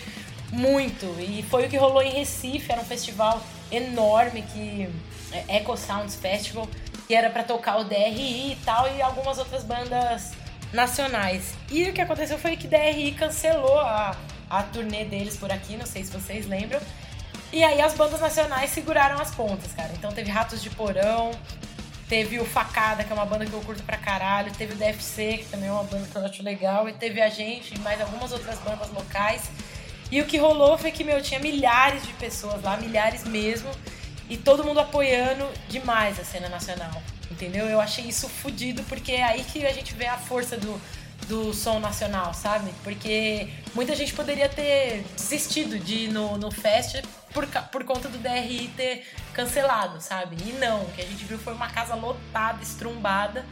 muito 0.51 1.05
e 1.21 1.41
foi 1.43 1.67
o 1.67 1.69
que 1.69 1.77
rolou 1.77 2.01
em 2.01 2.11
Recife, 2.11 2.69
era 2.69 2.81
um 2.81 2.85
festival 2.85 3.41
enorme 3.71 4.41
que 4.41 4.89
é 5.31 5.57
Echo 5.57 5.77
Sounds 5.77 6.15
Festival, 6.15 6.67
que 7.11 7.15
era 7.15 7.29
para 7.29 7.43
tocar 7.43 7.77
o 7.77 7.83
DRI 7.83 8.53
e 8.53 8.57
tal 8.63 8.87
e 8.95 9.01
algumas 9.01 9.37
outras 9.37 9.65
bandas 9.65 10.31
nacionais. 10.71 11.55
E 11.69 11.83
o 11.89 11.91
que 11.91 11.99
aconteceu 11.99 12.39
foi 12.39 12.55
que 12.55 12.69
DRI 12.69 13.11
cancelou 13.11 13.77
a, 13.79 14.15
a 14.49 14.63
turnê 14.63 15.03
deles 15.03 15.35
por 15.35 15.51
aqui, 15.51 15.75
não 15.75 15.85
sei 15.85 16.05
se 16.05 16.11
vocês 16.13 16.47
lembram. 16.47 16.79
E 17.51 17.65
aí 17.65 17.81
as 17.81 17.95
bandas 17.95 18.21
nacionais 18.21 18.69
seguraram 18.69 19.19
as 19.19 19.35
pontas, 19.35 19.73
cara. 19.73 19.91
Então 19.91 20.09
teve 20.13 20.31
Ratos 20.31 20.63
de 20.63 20.69
Porão, 20.69 21.31
Teve 22.07 22.39
o 22.39 22.45
Facada, 22.45 23.03
que 23.03 23.11
é 23.11 23.15
uma 23.15 23.25
banda 23.25 23.45
que 23.45 23.51
eu 23.51 23.59
curto 23.59 23.83
pra 23.83 23.97
caralho. 23.97 24.49
Teve 24.53 24.71
o 24.71 24.77
DFC, 24.77 25.39
que 25.39 25.45
também 25.49 25.67
é 25.67 25.71
uma 25.73 25.83
banda 25.83 26.07
que 26.09 26.15
eu 26.15 26.25
acho 26.25 26.41
legal. 26.43 26.87
E 26.87 26.93
teve 26.93 27.21
a 27.21 27.29
gente 27.29 27.75
e 27.75 27.79
mais 27.79 27.99
algumas 27.99 28.31
outras 28.31 28.57
bandas 28.59 28.89
locais. 28.89 29.51
E 30.09 30.21
o 30.21 30.25
que 30.25 30.37
rolou 30.37 30.77
foi 30.77 30.91
que, 30.91 31.03
meu, 31.03 31.21
tinha 31.21 31.41
milhares 31.41 32.03
de 32.07 32.13
pessoas 32.13 32.63
lá, 32.63 32.77
milhares 32.77 33.25
mesmo. 33.25 33.69
E 34.31 34.37
todo 34.37 34.63
mundo 34.63 34.79
apoiando 34.79 35.45
demais 35.67 36.17
a 36.17 36.23
cena 36.23 36.47
nacional. 36.47 37.03
Entendeu? 37.29 37.65
Eu 37.65 37.81
achei 37.81 38.05
isso 38.05 38.29
fodido, 38.29 38.81
porque 38.83 39.11
é 39.11 39.23
aí 39.23 39.43
que 39.43 39.65
a 39.65 39.73
gente 39.73 39.93
vê 39.93 40.05
a 40.05 40.15
força 40.15 40.55
do, 40.55 40.81
do 41.27 41.53
som 41.53 41.81
nacional, 41.81 42.33
sabe? 42.33 42.71
Porque 42.81 43.49
muita 43.75 43.93
gente 43.93 44.13
poderia 44.13 44.47
ter 44.47 45.03
desistido 45.17 45.77
de 45.77 46.05
ir 46.05 46.13
no, 46.13 46.37
no 46.37 46.49
fest 46.49 47.01
por, 47.33 47.45
por 47.45 47.83
conta 47.83 48.07
do 48.07 48.17
DRI 48.19 48.69
ter 48.77 49.05
cancelado, 49.33 49.99
sabe? 49.99 50.37
E 50.45 50.53
não, 50.53 50.83
o 50.83 50.91
que 50.93 51.01
a 51.01 51.05
gente 51.05 51.25
viu 51.25 51.37
foi 51.37 51.53
uma 51.53 51.67
casa 51.67 51.93
lotada, 51.93 52.63
estrumbada. 52.63 53.45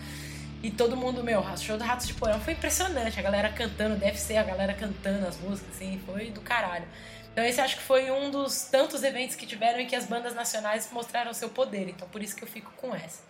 E 0.63 0.71
todo 0.71 0.95
mundo, 0.95 1.21
meu, 1.21 1.43
show 1.57 1.77
do 1.77 1.83
Ratos 1.83 2.07
de 2.07 2.13
Porão 2.13 2.39
foi 2.39 2.53
impressionante. 2.53 3.19
A 3.19 3.21
galera 3.21 3.49
cantando, 3.49 3.97
deve 3.97 4.17
ser 4.17 4.37
a 4.37 4.43
galera 4.43 4.73
cantando 4.73 5.27
as 5.27 5.37
músicas, 5.41 5.75
assim, 5.75 5.99
foi 6.05 6.31
do 6.31 6.39
caralho. 6.39 6.85
Então 7.31 7.43
esse 7.43 7.61
acho 7.61 7.77
que 7.77 7.83
foi 7.83 8.11
um 8.11 8.29
dos 8.29 8.63
tantos 8.63 9.03
eventos 9.03 9.35
que 9.35 9.45
tiveram 9.45 9.79
em 9.79 9.87
que 9.87 9.95
as 9.95 10.05
bandas 10.05 10.35
nacionais 10.35 10.89
mostraram 10.91 11.33
seu 11.33 11.49
poder. 11.49 11.89
Então 11.89 12.07
por 12.09 12.21
isso 12.21 12.35
que 12.35 12.43
eu 12.43 12.47
fico 12.47 12.71
com 12.77 12.93
essa. 12.93 13.21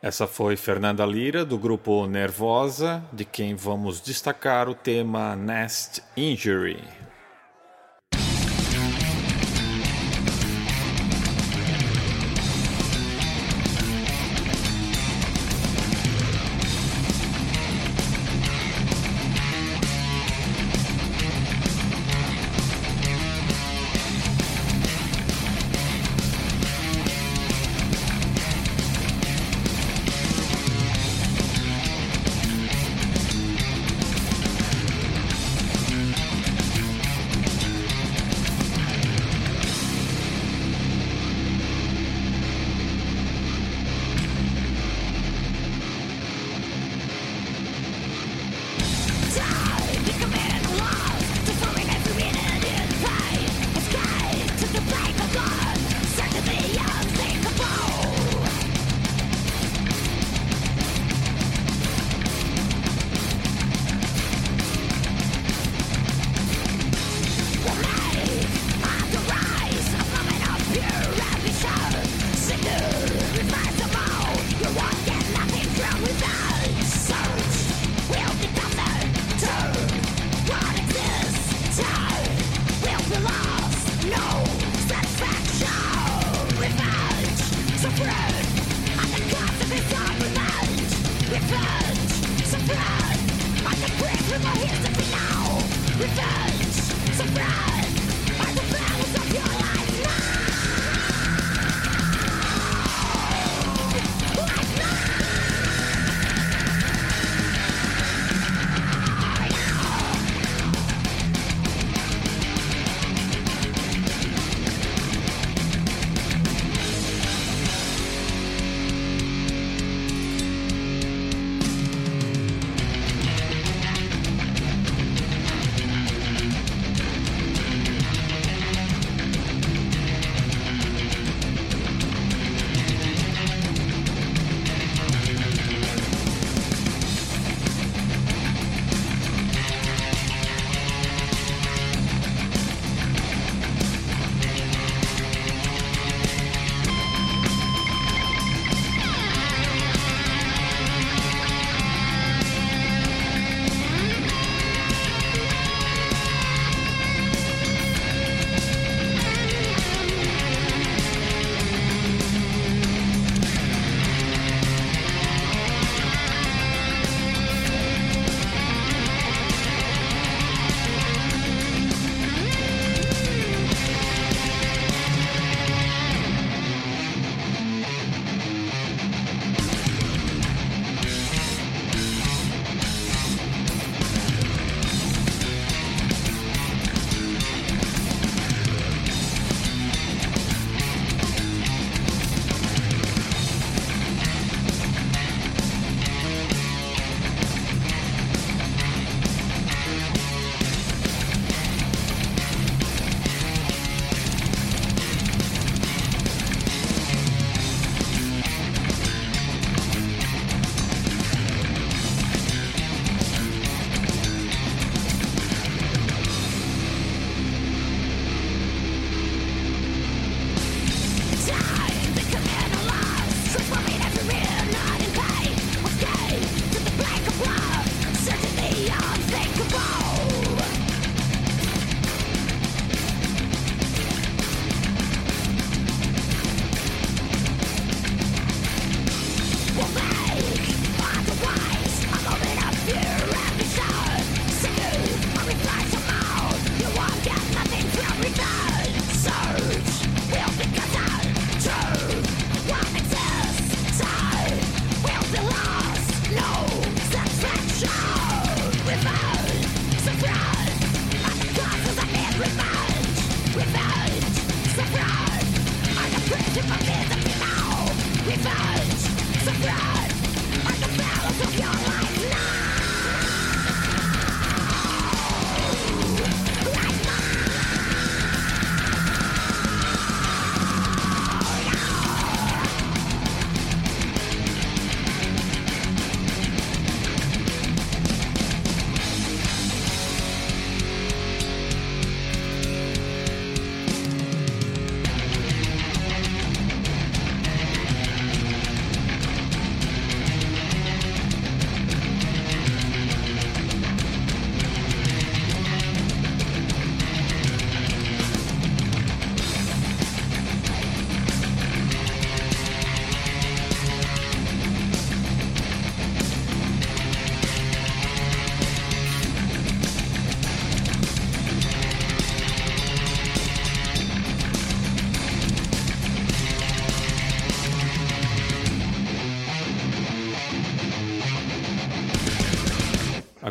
Essa 0.00 0.26
foi 0.26 0.54
Fernanda 0.54 1.06
Lira, 1.06 1.46
do 1.46 1.58
grupo 1.58 2.06
Nervosa, 2.06 3.02
de 3.10 3.24
quem 3.24 3.54
vamos 3.54 4.02
destacar 4.02 4.68
o 4.68 4.74
tema 4.74 5.34
Nest 5.34 6.02
Injury. 6.14 7.03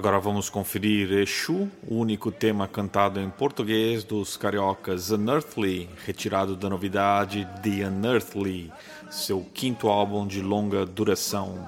Agora 0.04 0.20
vamos 0.20 0.50
conferir 0.50 1.14
Exu, 1.14 1.72
o 1.88 1.96
único 1.96 2.30
tema 2.30 2.68
cantado 2.68 3.22
em 3.22 3.30
português 3.30 4.04
dos 4.04 4.36
cariocas 4.36 5.12
Unearthly, 5.12 5.90
retirado 6.06 6.58
da 6.58 6.70
novidade 6.70 7.48
The 7.64 7.88
Unearthly, 7.88 8.70
seu 9.10 9.48
quinto 9.54 9.88
álbum 9.88 10.28
de 10.28 10.42
longa 10.42 10.86
duração. 10.86 11.66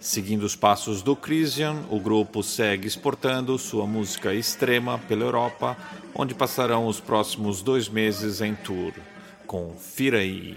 Seguindo 0.00 0.44
os 0.44 0.56
passos 0.56 1.02
do 1.02 1.14
Christian, 1.14 1.82
o 1.90 2.00
grupo 2.00 2.42
segue 2.42 2.88
exportando 2.88 3.58
sua 3.58 3.86
música 3.86 4.32
extrema 4.32 4.98
pela 5.00 5.24
Europa, 5.24 5.76
onde 6.14 6.34
passarão 6.34 6.86
os 6.86 6.98
próximos 6.98 7.60
dois 7.60 7.90
meses 7.90 8.40
em 8.40 8.54
tour. 8.54 8.94
Confira 9.46 10.20
aí! 10.20 10.56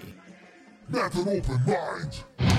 That's 0.89 1.17
open 1.17 1.41
mind. 1.67 2.58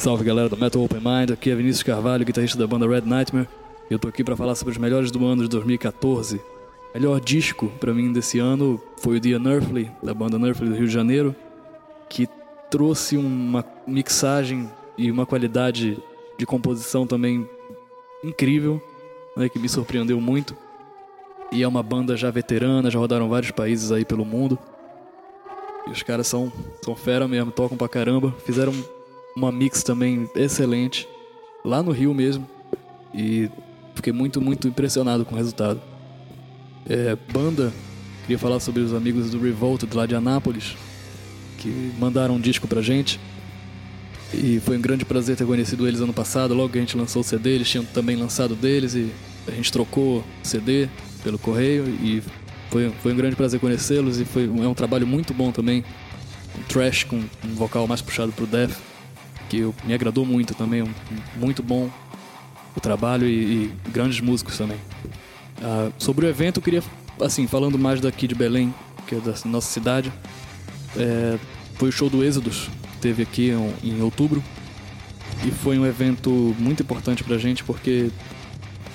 Salve 0.00 0.24
galera 0.24 0.48
do 0.48 0.56
Metal 0.56 0.82
Open 0.82 0.98
Mind, 0.98 1.30
aqui 1.30 1.50
é 1.50 1.54
Vinícius 1.54 1.82
Carvalho, 1.82 2.24
guitarrista 2.24 2.56
da 2.56 2.66
banda 2.66 2.88
Red 2.88 3.02
Nightmare. 3.02 3.46
Eu 3.90 3.98
tô 3.98 4.08
aqui 4.08 4.24
para 4.24 4.34
falar 4.34 4.54
sobre 4.54 4.72
os 4.72 4.78
melhores 4.78 5.10
do 5.10 5.22
ano 5.26 5.42
de 5.42 5.48
2014. 5.50 6.40
Melhor 6.94 7.20
disco 7.20 7.70
para 7.78 7.92
mim 7.92 8.10
desse 8.10 8.38
ano 8.38 8.80
foi 8.96 9.18
o 9.18 9.20
The 9.20 9.36
Unearthly, 9.36 9.90
da 10.02 10.14
banda 10.14 10.38
Unearthly 10.38 10.70
do 10.70 10.74
Rio 10.74 10.86
de 10.86 10.92
Janeiro, 10.94 11.36
que 12.08 12.26
trouxe 12.70 13.18
uma 13.18 13.62
mixagem 13.86 14.70
e 14.96 15.10
uma 15.10 15.26
qualidade 15.26 16.02
de 16.38 16.46
composição 16.46 17.06
também 17.06 17.46
incrível, 18.24 18.80
né, 19.36 19.50
que 19.50 19.58
me 19.58 19.68
surpreendeu 19.68 20.18
muito. 20.18 20.56
E 21.52 21.62
é 21.62 21.68
uma 21.68 21.82
banda 21.82 22.16
já 22.16 22.30
veterana, 22.30 22.90
já 22.90 22.98
rodaram 22.98 23.28
vários 23.28 23.50
países 23.50 23.92
aí 23.92 24.06
pelo 24.06 24.24
mundo. 24.24 24.58
E 25.86 25.90
os 25.90 26.02
caras 26.02 26.26
são, 26.26 26.50
são 26.82 26.96
fera 26.96 27.28
mesmo, 27.28 27.52
tocam 27.52 27.76
pra 27.76 27.86
caramba. 27.86 28.34
Fizeram 28.46 28.72
uma 29.36 29.50
mix 29.52 29.82
também 29.82 30.28
excelente, 30.34 31.08
lá 31.64 31.82
no 31.82 31.90
Rio 31.92 32.14
mesmo. 32.14 32.48
E 33.14 33.50
fiquei 33.94 34.12
muito, 34.12 34.40
muito 34.40 34.68
impressionado 34.68 35.24
com 35.24 35.34
o 35.34 35.38
resultado. 35.38 35.80
É, 36.88 37.16
banda, 37.32 37.72
queria 38.22 38.38
falar 38.38 38.60
sobre 38.60 38.82
os 38.82 38.94
amigos 38.94 39.30
do 39.30 39.40
Revolted 39.40 39.94
lá 39.94 40.06
de 40.06 40.14
Anápolis, 40.14 40.76
que 41.58 41.92
mandaram 41.98 42.36
um 42.36 42.40
disco 42.40 42.66
pra 42.66 42.80
gente. 42.80 43.20
E 44.32 44.60
foi 44.60 44.76
um 44.76 44.80
grande 44.80 45.04
prazer 45.04 45.36
ter 45.36 45.44
conhecido 45.44 45.86
eles 45.86 46.00
ano 46.00 46.12
passado. 46.12 46.54
Logo 46.54 46.70
que 46.70 46.78
a 46.78 46.80
gente 46.80 46.96
lançou 46.96 47.20
o 47.20 47.24
CD, 47.24 47.50
eles 47.50 47.68
tinham 47.68 47.84
também 47.84 48.16
lançado 48.16 48.54
deles 48.54 48.94
e 48.94 49.10
a 49.46 49.50
gente 49.50 49.72
trocou 49.72 50.24
CD 50.42 50.88
pelo 51.22 51.38
correio 51.38 51.84
e 51.88 52.22
foi, 52.70 52.90
foi 53.02 53.12
um 53.12 53.16
grande 53.16 53.36
prazer 53.36 53.58
conhecê-los 53.58 54.20
e 54.20 54.24
foi 54.24 54.44
é 54.44 54.68
um 54.68 54.74
trabalho 54.74 55.06
muito 55.06 55.34
bom 55.34 55.50
também. 55.50 55.84
Um 56.58 56.62
trash 56.62 57.04
com 57.04 57.16
um 57.16 57.54
vocal 57.54 57.86
mais 57.86 58.00
puxado 58.00 58.32
pro 58.32 58.46
death, 58.46 58.76
que 59.50 59.58
eu, 59.58 59.74
me 59.84 59.92
agradou 59.92 60.24
muito 60.24 60.54
também. 60.54 60.82
Um, 60.82 60.90
muito 61.36 61.62
bom 61.62 61.90
o 62.74 62.80
trabalho 62.80 63.26
e, 63.26 63.64
e 63.64 63.72
grandes 63.90 64.20
músicos 64.20 64.56
também. 64.56 64.78
Ah, 65.60 65.90
sobre 65.98 66.24
o 66.24 66.28
evento, 66.28 66.58
eu 66.58 66.62
queria, 66.62 66.82
assim, 67.20 67.46
falando 67.46 67.76
mais 67.76 68.00
daqui 68.00 68.28
de 68.28 68.34
Belém, 68.34 68.72
que 69.06 69.16
é 69.16 69.18
da 69.18 69.34
nossa 69.46 69.68
cidade, 69.68 70.12
é, 70.96 71.36
foi 71.74 71.88
o 71.88 71.92
show 71.92 72.08
do 72.08 72.24
Êxodos, 72.24 72.70
teve 73.00 73.22
aqui 73.24 73.50
em, 73.50 73.90
em 73.90 74.00
outubro. 74.00 74.42
E 75.44 75.50
foi 75.50 75.78
um 75.78 75.86
evento 75.86 76.54
muito 76.58 76.82
importante 76.82 77.24
pra 77.24 77.38
gente 77.38 77.64
porque 77.64 78.10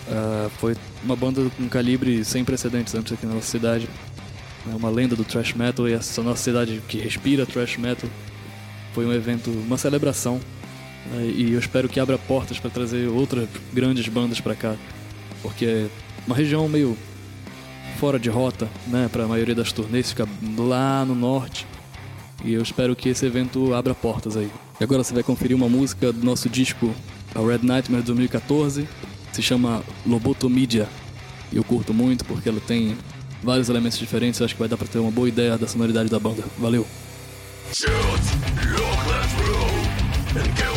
ah, 0.09 0.49
foi 0.57 0.75
uma 1.03 1.15
banda 1.15 1.49
com 1.57 1.67
calibre 1.67 2.23
sem 2.23 2.45
precedentes 2.45 2.95
antes 2.95 3.11
aqui 3.11 3.25
na 3.25 3.33
nossa 3.33 3.47
cidade. 3.47 3.89
É 4.71 4.75
uma 4.75 4.89
lenda 4.89 5.15
do 5.15 5.23
thrash 5.23 5.53
metal 5.53 5.87
e 5.87 5.93
essa 5.93 6.23
nossa 6.23 6.41
cidade 6.41 6.81
que 6.87 6.97
respira 6.97 7.45
thrash 7.45 7.77
metal. 7.77 8.09
Foi 8.95 9.05
um 9.05 9.11
evento, 9.11 9.51
uma 9.51 9.77
celebração. 9.77 10.39
né, 11.11 11.25
e 11.35 11.51
eu 11.51 11.59
espero 11.59 11.89
que 11.89 11.99
abra 11.99 12.17
portas 12.17 12.57
para 12.57 12.71
trazer 12.71 13.09
outras 13.09 13.49
grandes 13.73 14.07
bandas 14.07 14.39
para 14.39 14.55
cá. 14.55 14.73
Porque 15.41 15.65
é 15.65 15.87
uma 16.25 16.33
região 16.33 16.69
meio 16.69 16.97
fora 17.99 18.17
de 18.17 18.29
rota, 18.29 18.69
né, 18.87 19.09
para 19.11 19.25
a 19.25 19.27
maioria 19.27 19.53
das 19.53 19.73
turnês, 19.73 20.11
fica 20.11 20.25
lá 20.57 21.03
no 21.03 21.13
norte. 21.13 21.67
E 22.43 22.53
eu 22.53 22.61
espero 22.61 22.95
que 22.95 23.09
esse 23.09 23.25
evento 23.25 23.73
abra 23.73 23.93
portas 23.93 24.37
aí. 24.37 24.49
E 24.79 24.83
agora 24.83 25.03
você 25.03 25.13
vai 25.13 25.23
conferir 25.23 25.57
uma 25.57 25.67
música 25.67 26.13
do 26.13 26.25
nosso 26.25 26.47
disco, 26.47 26.95
a 27.33 27.39
Red 27.39 27.59
Nightmare 27.63 28.01
de 28.01 28.07
2014. 28.07 28.87
Se 29.33 29.41
chama 29.41 29.83
Lobotomidia. 30.07 30.87
E 31.51 31.57
eu 31.57 31.65
curto 31.65 31.93
muito 31.93 32.23
porque 32.23 32.47
ela 32.47 32.61
tem 32.61 32.95
vários 33.43 33.67
elementos 33.67 33.99
diferentes. 33.99 34.39
Eu 34.39 34.45
acho 34.45 34.55
que 34.55 34.59
vai 34.59 34.69
dar 34.69 34.77
pra 34.77 34.87
ter 34.87 34.99
uma 34.99 35.11
boa 35.11 35.27
ideia 35.27 35.57
da 35.57 35.67
sonoridade 35.67 36.09
da 36.09 36.17
banda. 36.17 36.45
Valeu! 36.57 36.87
Shoot! 37.71 37.89
Look 37.91 39.01
that 39.07 39.27
through 39.35 40.41
and 40.41 40.55
give 40.55 40.74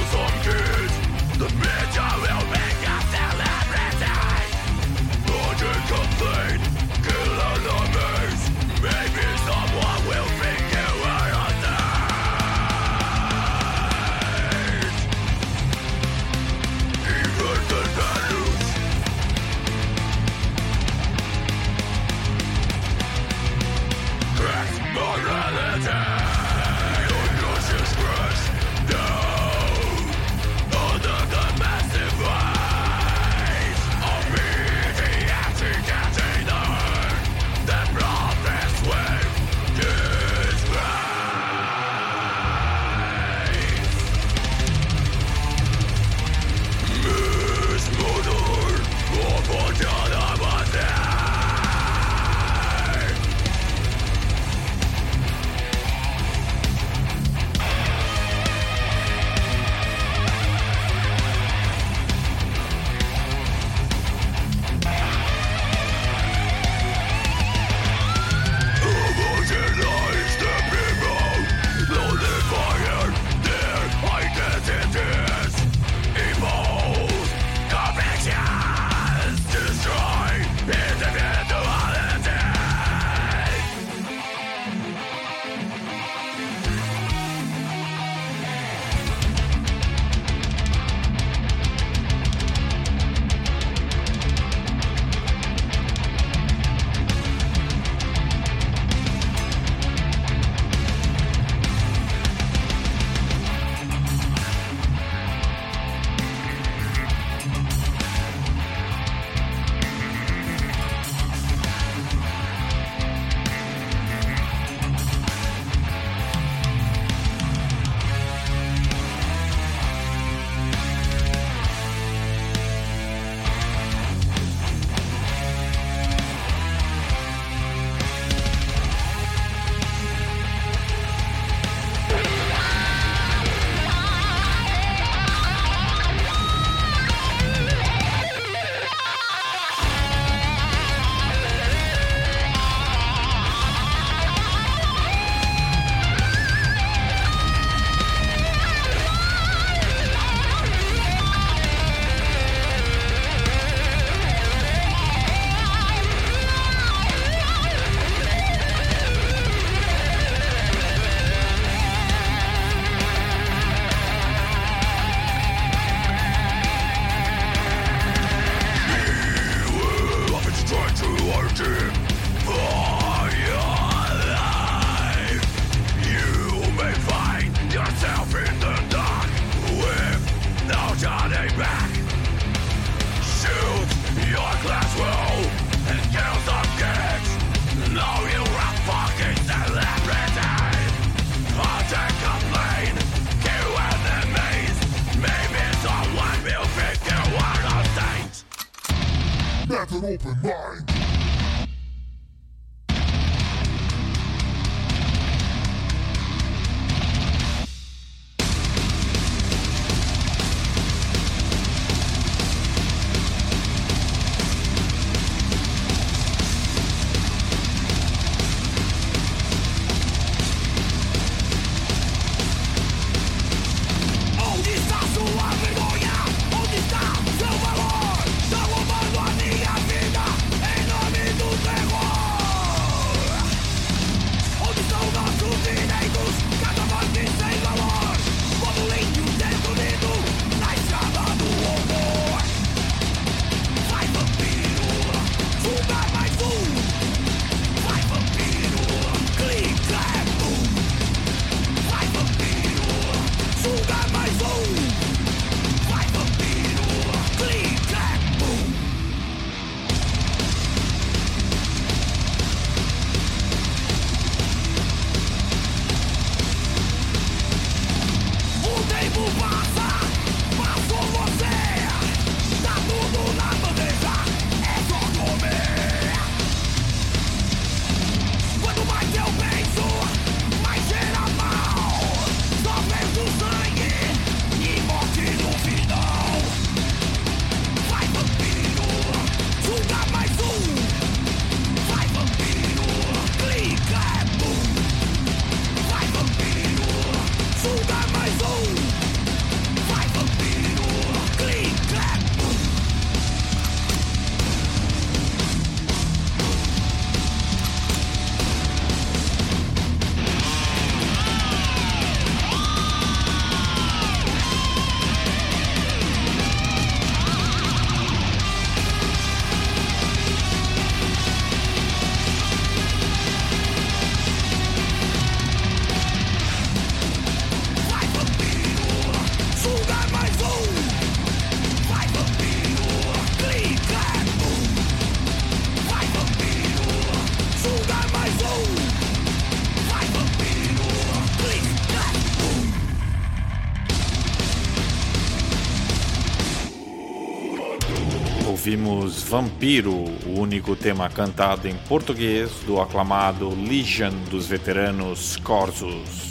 Vampiro, 349.23 349.93
o 349.93 350.39
único 350.39 350.77
tema 350.77 351.09
cantado 351.09 351.69
em 351.69 351.75
português 351.89 352.51
do 352.67 352.81
aclamado 352.81 353.49
Legion 353.49 354.13
dos 354.31 354.47
veteranos 354.47 355.37
Corsos. 355.37 356.28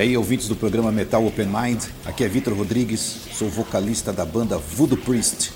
E 0.00 0.02
aí, 0.02 0.16
ouvintes 0.16 0.48
do 0.48 0.56
programa 0.56 0.90
Metal 0.90 1.22
Open 1.26 1.44
Mind, 1.44 1.84
aqui 2.06 2.24
é 2.24 2.28
Vitor 2.28 2.54
Rodrigues, 2.54 3.28
sou 3.34 3.50
vocalista 3.50 4.10
da 4.10 4.24
banda 4.24 4.56
Voodoo 4.56 4.96
Priest. 4.96 5.52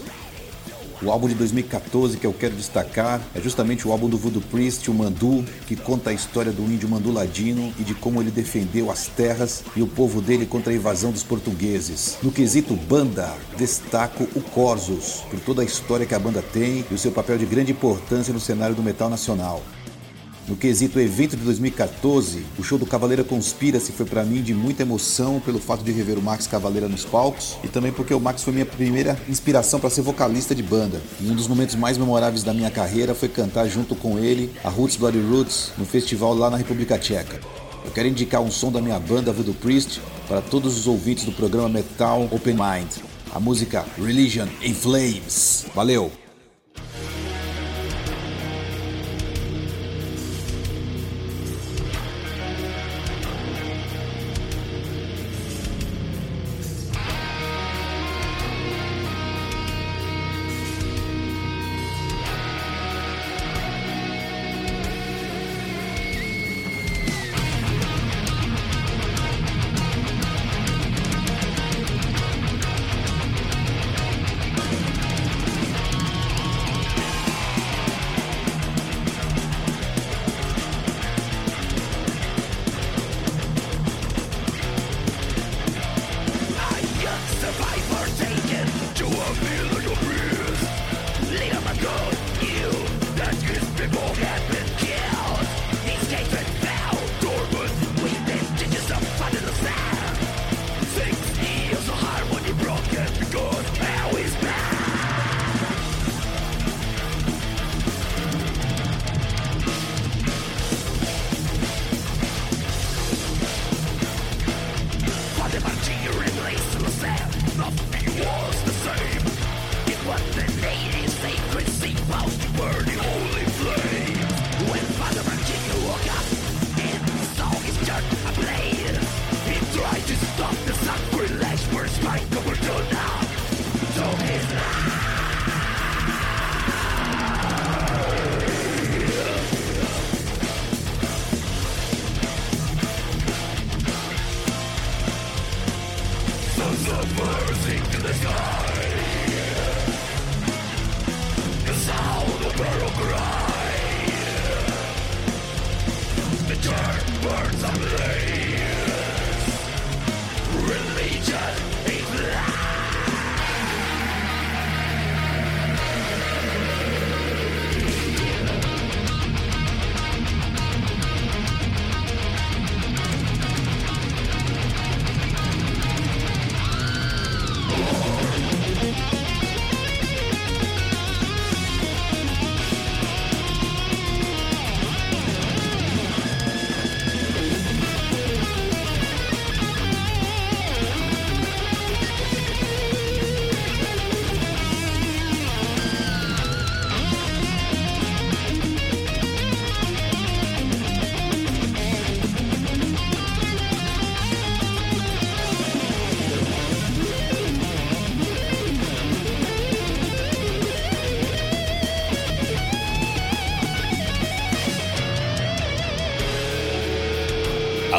O 1.02 1.10
álbum 1.10 1.28
de 1.28 1.34
2014 1.34 2.18
que 2.18 2.26
eu 2.26 2.32
quero 2.34 2.54
destacar 2.54 3.22
é 3.34 3.40
justamente 3.40 3.88
o 3.88 3.90
álbum 3.90 4.06
do 4.06 4.18
Voodoo 4.18 4.42
Priest, 4.42 4.90
o 4.90 4.92
Mandu, 4.92 5.42
que 5.66 5.74
conta 5.74 6.10
a 6.10 6.12
história 6.12 6.52
do 6.52 6.62
índio 6.64 6.90
Mandu 6.90 7.10
Ladino 7.10 7.72
e 7.80 7.84
de 7.84 7.94
como 7.94 8.20
ele 8.20 8.30
defendeu 8.30 8.90
as 8.90 9.06
terras 9.06 9.64
e 9.74 9.80
o 9.80 9.86
povo 9.86 10.20
dele 10.20 10.44
contra 10.44 10.74
a 10.74 10.76
invasão 10.76 11.10
dos 11.10 11.22
portugueses. 11.22 12.18
No 12.22 12.30
quesito 12.30 12.76
banda, 12.76 13.32
destaco 13.56 14.28
o 14.34 14.42
Corsos, 14.42 15.24
por 15.30 15.40
toda 15.40 15.62
a 15.62 15.64
história 15.64 16.04
que 16.04 16.14
a 16.14 16.18
banda 16.18 16.42
tem 16.42 16.84
e 16.90 16.92
o 16.92 16.98
seu 16.98 17.12
papel 17.12 17.38
de 17.38 17.46
grande 17.46 17.72
importância 17.72 18.34
no 18.34 18.40
cenário 18.40 18.76
do 18.76 18.82
metal 18.82 19.08
nacional. 19.08 19.62
No 20.46 20.56
quesito 20.56 21.00
evento 21.00 21.38
de 21.38 21.42
2014, 21.42 22.44
o 22.58 22.62
show 22.62 22.76
do 22.76 22.84
Cavaleira 22.84 23.24
Conspira-se 23.24 23.92
foi 23.92 24.04
pra 24.04 24.24
mim 24.24 24.42
de 24.42 24.52
muita 24.52 24.82
emoção 24.82 25.40
pelo 25.40 25.58
fato 25.58 25.82
de 25.82 25.90
rever 25.90 26.18
o 26.18 26.22
Max 26.22 26.46
Cavaleira 26.46 26.86
nos 26.86 27.02
palcos 27.02 27.56
e 27.64 27.68
também 27.68 27.90
porque 27.90 28.12
o 28.12 28.20
Max 28.20 28.42
foi 28.42 28.52
minha 28.52 28.66
primeira 28.66 29.18
inspiração 29.26 29.80
para 29.80 29.88
ser 29.88 30.02
vocalista 30.02 30.54
de 30.54 30.62
banda. 30.62 31.00
E 31.18 31.30
um 31.30 31.34
dos 31.34 31.48
momentos 31.48 31.74
mais 31.76 31.96
memoráveis 31.96 32.42
da 32.42 32.52
minha 32.52 32.70
carreira 32.70 33.14
foi 33.14 33.28
cantar 33.30 33.66
junto 33.68 33.96
com 33.96 34.18
ele 34.18 34.52
a 34.62 34.68
Roots 34.68 34.96
Bloody 34.96 35.18
Roots 35.20 35.72
no 35.78 35.86
festival 35.86 36.34
lá 36.34 36.50
na 36.50 36.58
República 36.58 36.98
Tcheca. 36.98 37.40
Eu 37.82 37.90
quero 37.90 38.08
indicar 38.08 38.42
um 38.42 38.50
som 38.50 38.70
da 38.70 38.82
minha 38.82 38.98
banda 39.00 39.32
Voodoo 39.32 39.54
Priest 39.54 40.02
para 40.28 40.42
todos 40.42 40.76
os 40.76 40.86
ouvintes 40.86 41.24
do 41.24 41.32
programa 41.32 41.70
Metal 41.70 42.28
Open 42.30 42.54
Mind. 42.54 42.90
A 43.34 43.40
música 43.40 43.82
Religion 43.96 44.46
in 44.62 44.74
Flames. 44.74 45.64
Valeu! 45.74 46.23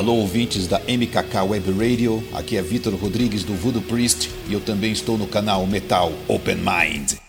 Alô, 0.06 0.18
ouvintes 0.18 0.68
da 0.68 0.78
MKK 0.82 1.42
Web 1.50 1.72
Radio, 1.72 2.24
aqui 2.32 2.58
é 2.58 2.62
Vitor 2.62 2.94
Rodrigues 2.94 3.44
do 3.44 3.56
Voodoo 3.56 3.82
Priest 3.82 4.30
e 4.48 4.54
eu 4.54 4.62
também 4.62 4.92
estou 4.92 5.18
no 5.18 5.26
canal 5.26 5.66
Metal 5.66 6.14
Open 6.28 6.58
Mind. 6.58 7.25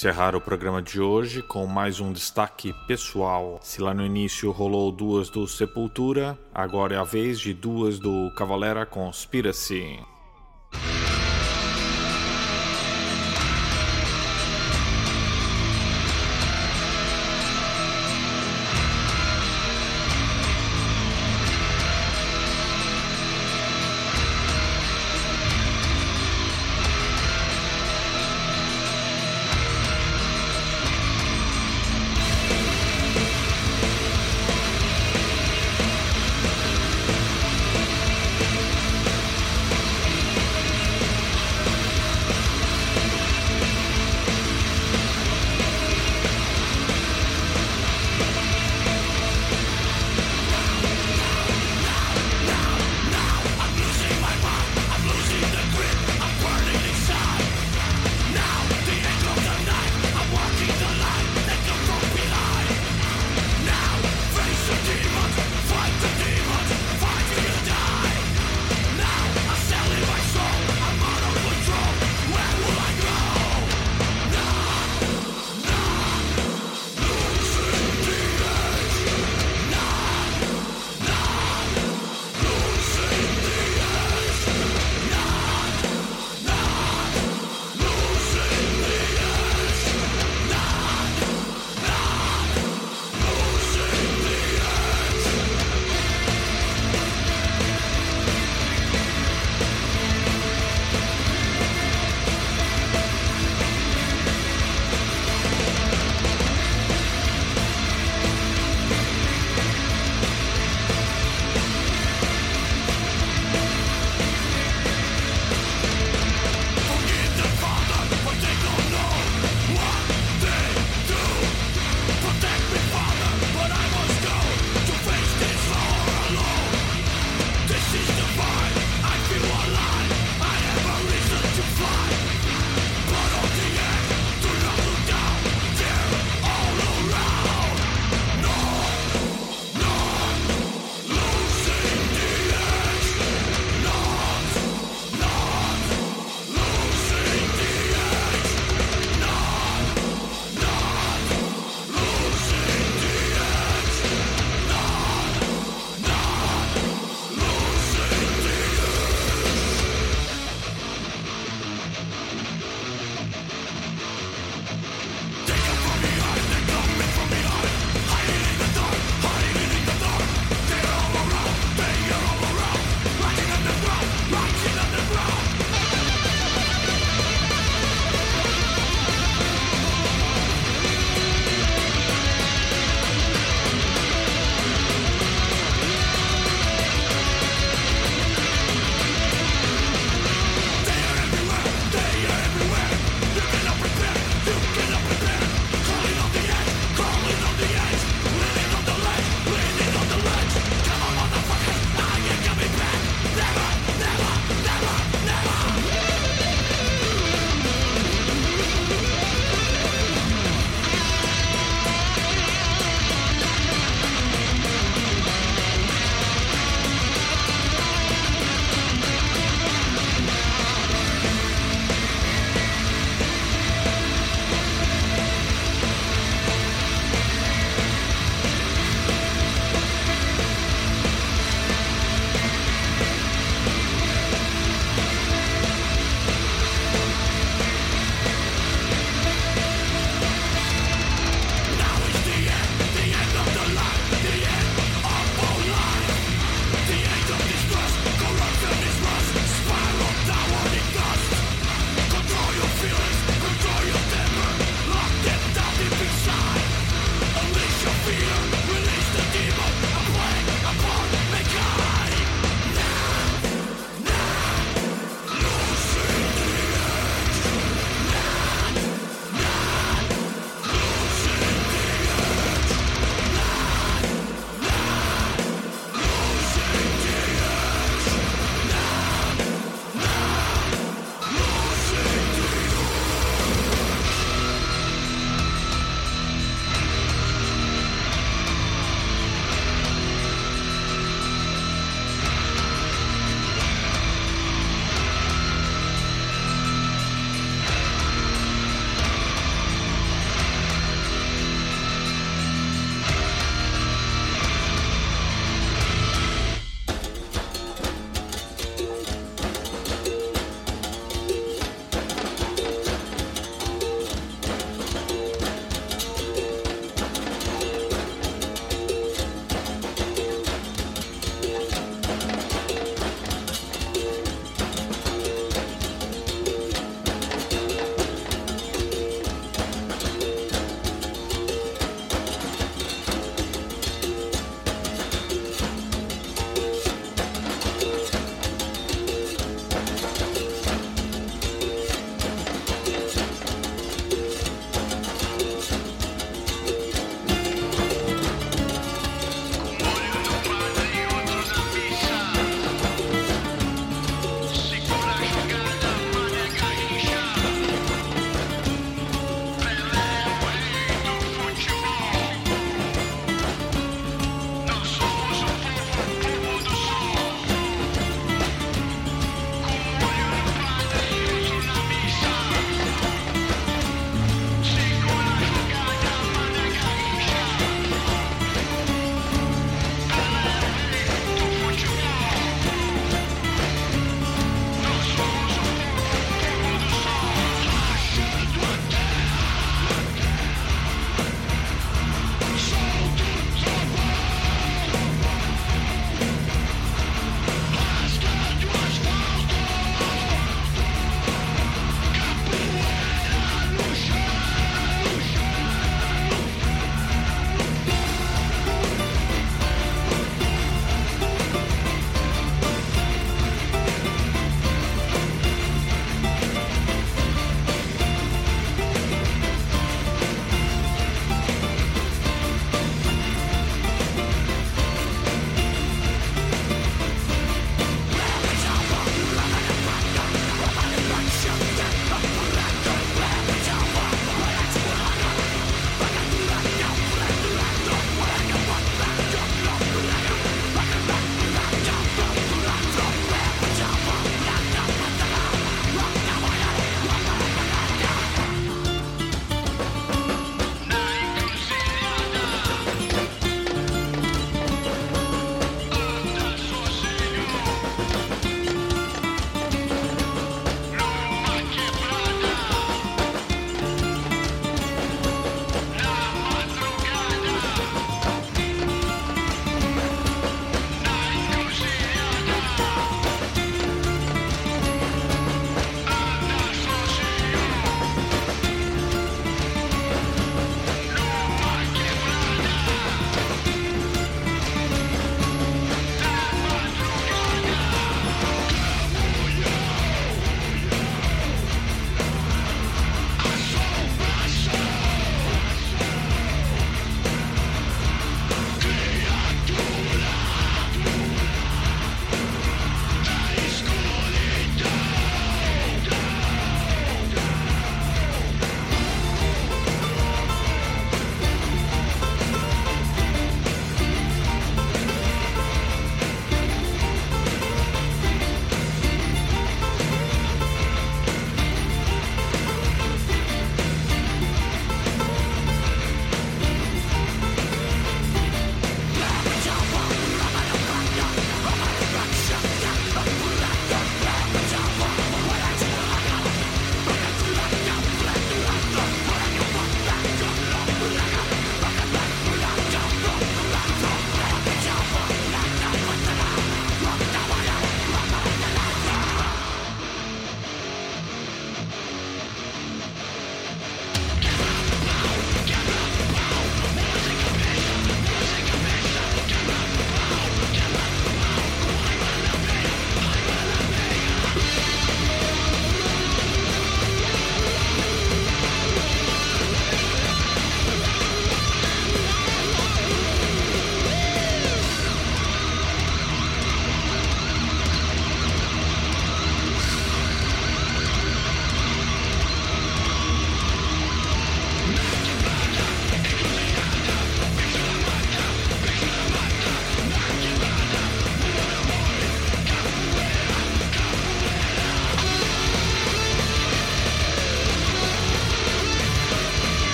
Encerrar 0.00 0.34
o 0.34 0.40
programa 0.40 0.80
de 0.80 0.98
hoje 0.98 1.42
com 1.42 1.66
mais 1.66 2.00
um 2.00 2.10
destaque 2.10 2.72
pessoal. 2.86 3.60
Se 3.62 3.82
lá 3.82 3.92
no 3.92 4.02
início 4.02 4.50
rolou 4.50 4.90
duas 4.90 5.28
do 5.28 5.46
Sepultura, 5.46 6.38
agora 6.54 6.94
é 6.94 6.98
a 6.98 7.04
vez 7.04 7.38
de 7.38 7.52
duas 7.52 7.98
do 7.98 8.32
Cavalera 8.34 8.86
Conspiracy. 8.86 9.98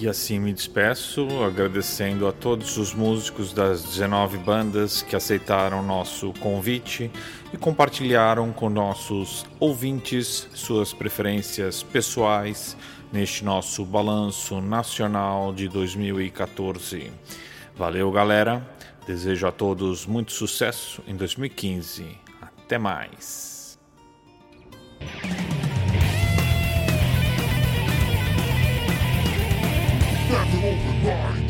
E 0.00 0.08
assim 0.08 0.38
me 0.38 0.52
despeço, 0.52 1.26
agradecendo 1.44 2.28
a 2.28 2.32
todos 2.32 2.76
os 2.76 2.94
músicos 2.94 3.52
das 3.52 3.82
19 3.82 4.38
bandas 4.38 5.02
que 5.02 5.16
aceitaram 5.16 5.82
nosso 5.82 6.32
convite 6.34 7.10
e 7.52 7.56
compartilharam 7.56 8.52
com 8.52 8.70
nossos 8.70 9.44
ouvintes 9.58 10.48
suas 10.54 10.92
preferências 10.92 11.82
pessoais 11.82 12.76
neste 13.12 13.44
nosso 13.44 13.84
balanço 13.84 14.60
nacional 14.60 15.52
de 15.52 15.68
2014. 15.68 17.10
Valeu, 17.74 18.12
galera. 18.12 18.64
Desejo 19.04 19.48
a 19.48 19.50
todos 19.50 20.06
muito 20.06 20.30
sucesso 20.30 21.02
em 21.08 21.16
2015. 21.16 22.06
Até 22.40 22.78
mais. 22.78 23.47
That's 30.28 30.54
an 30.54 30.64
open 30.64 31.04
mind. 31.04 31.47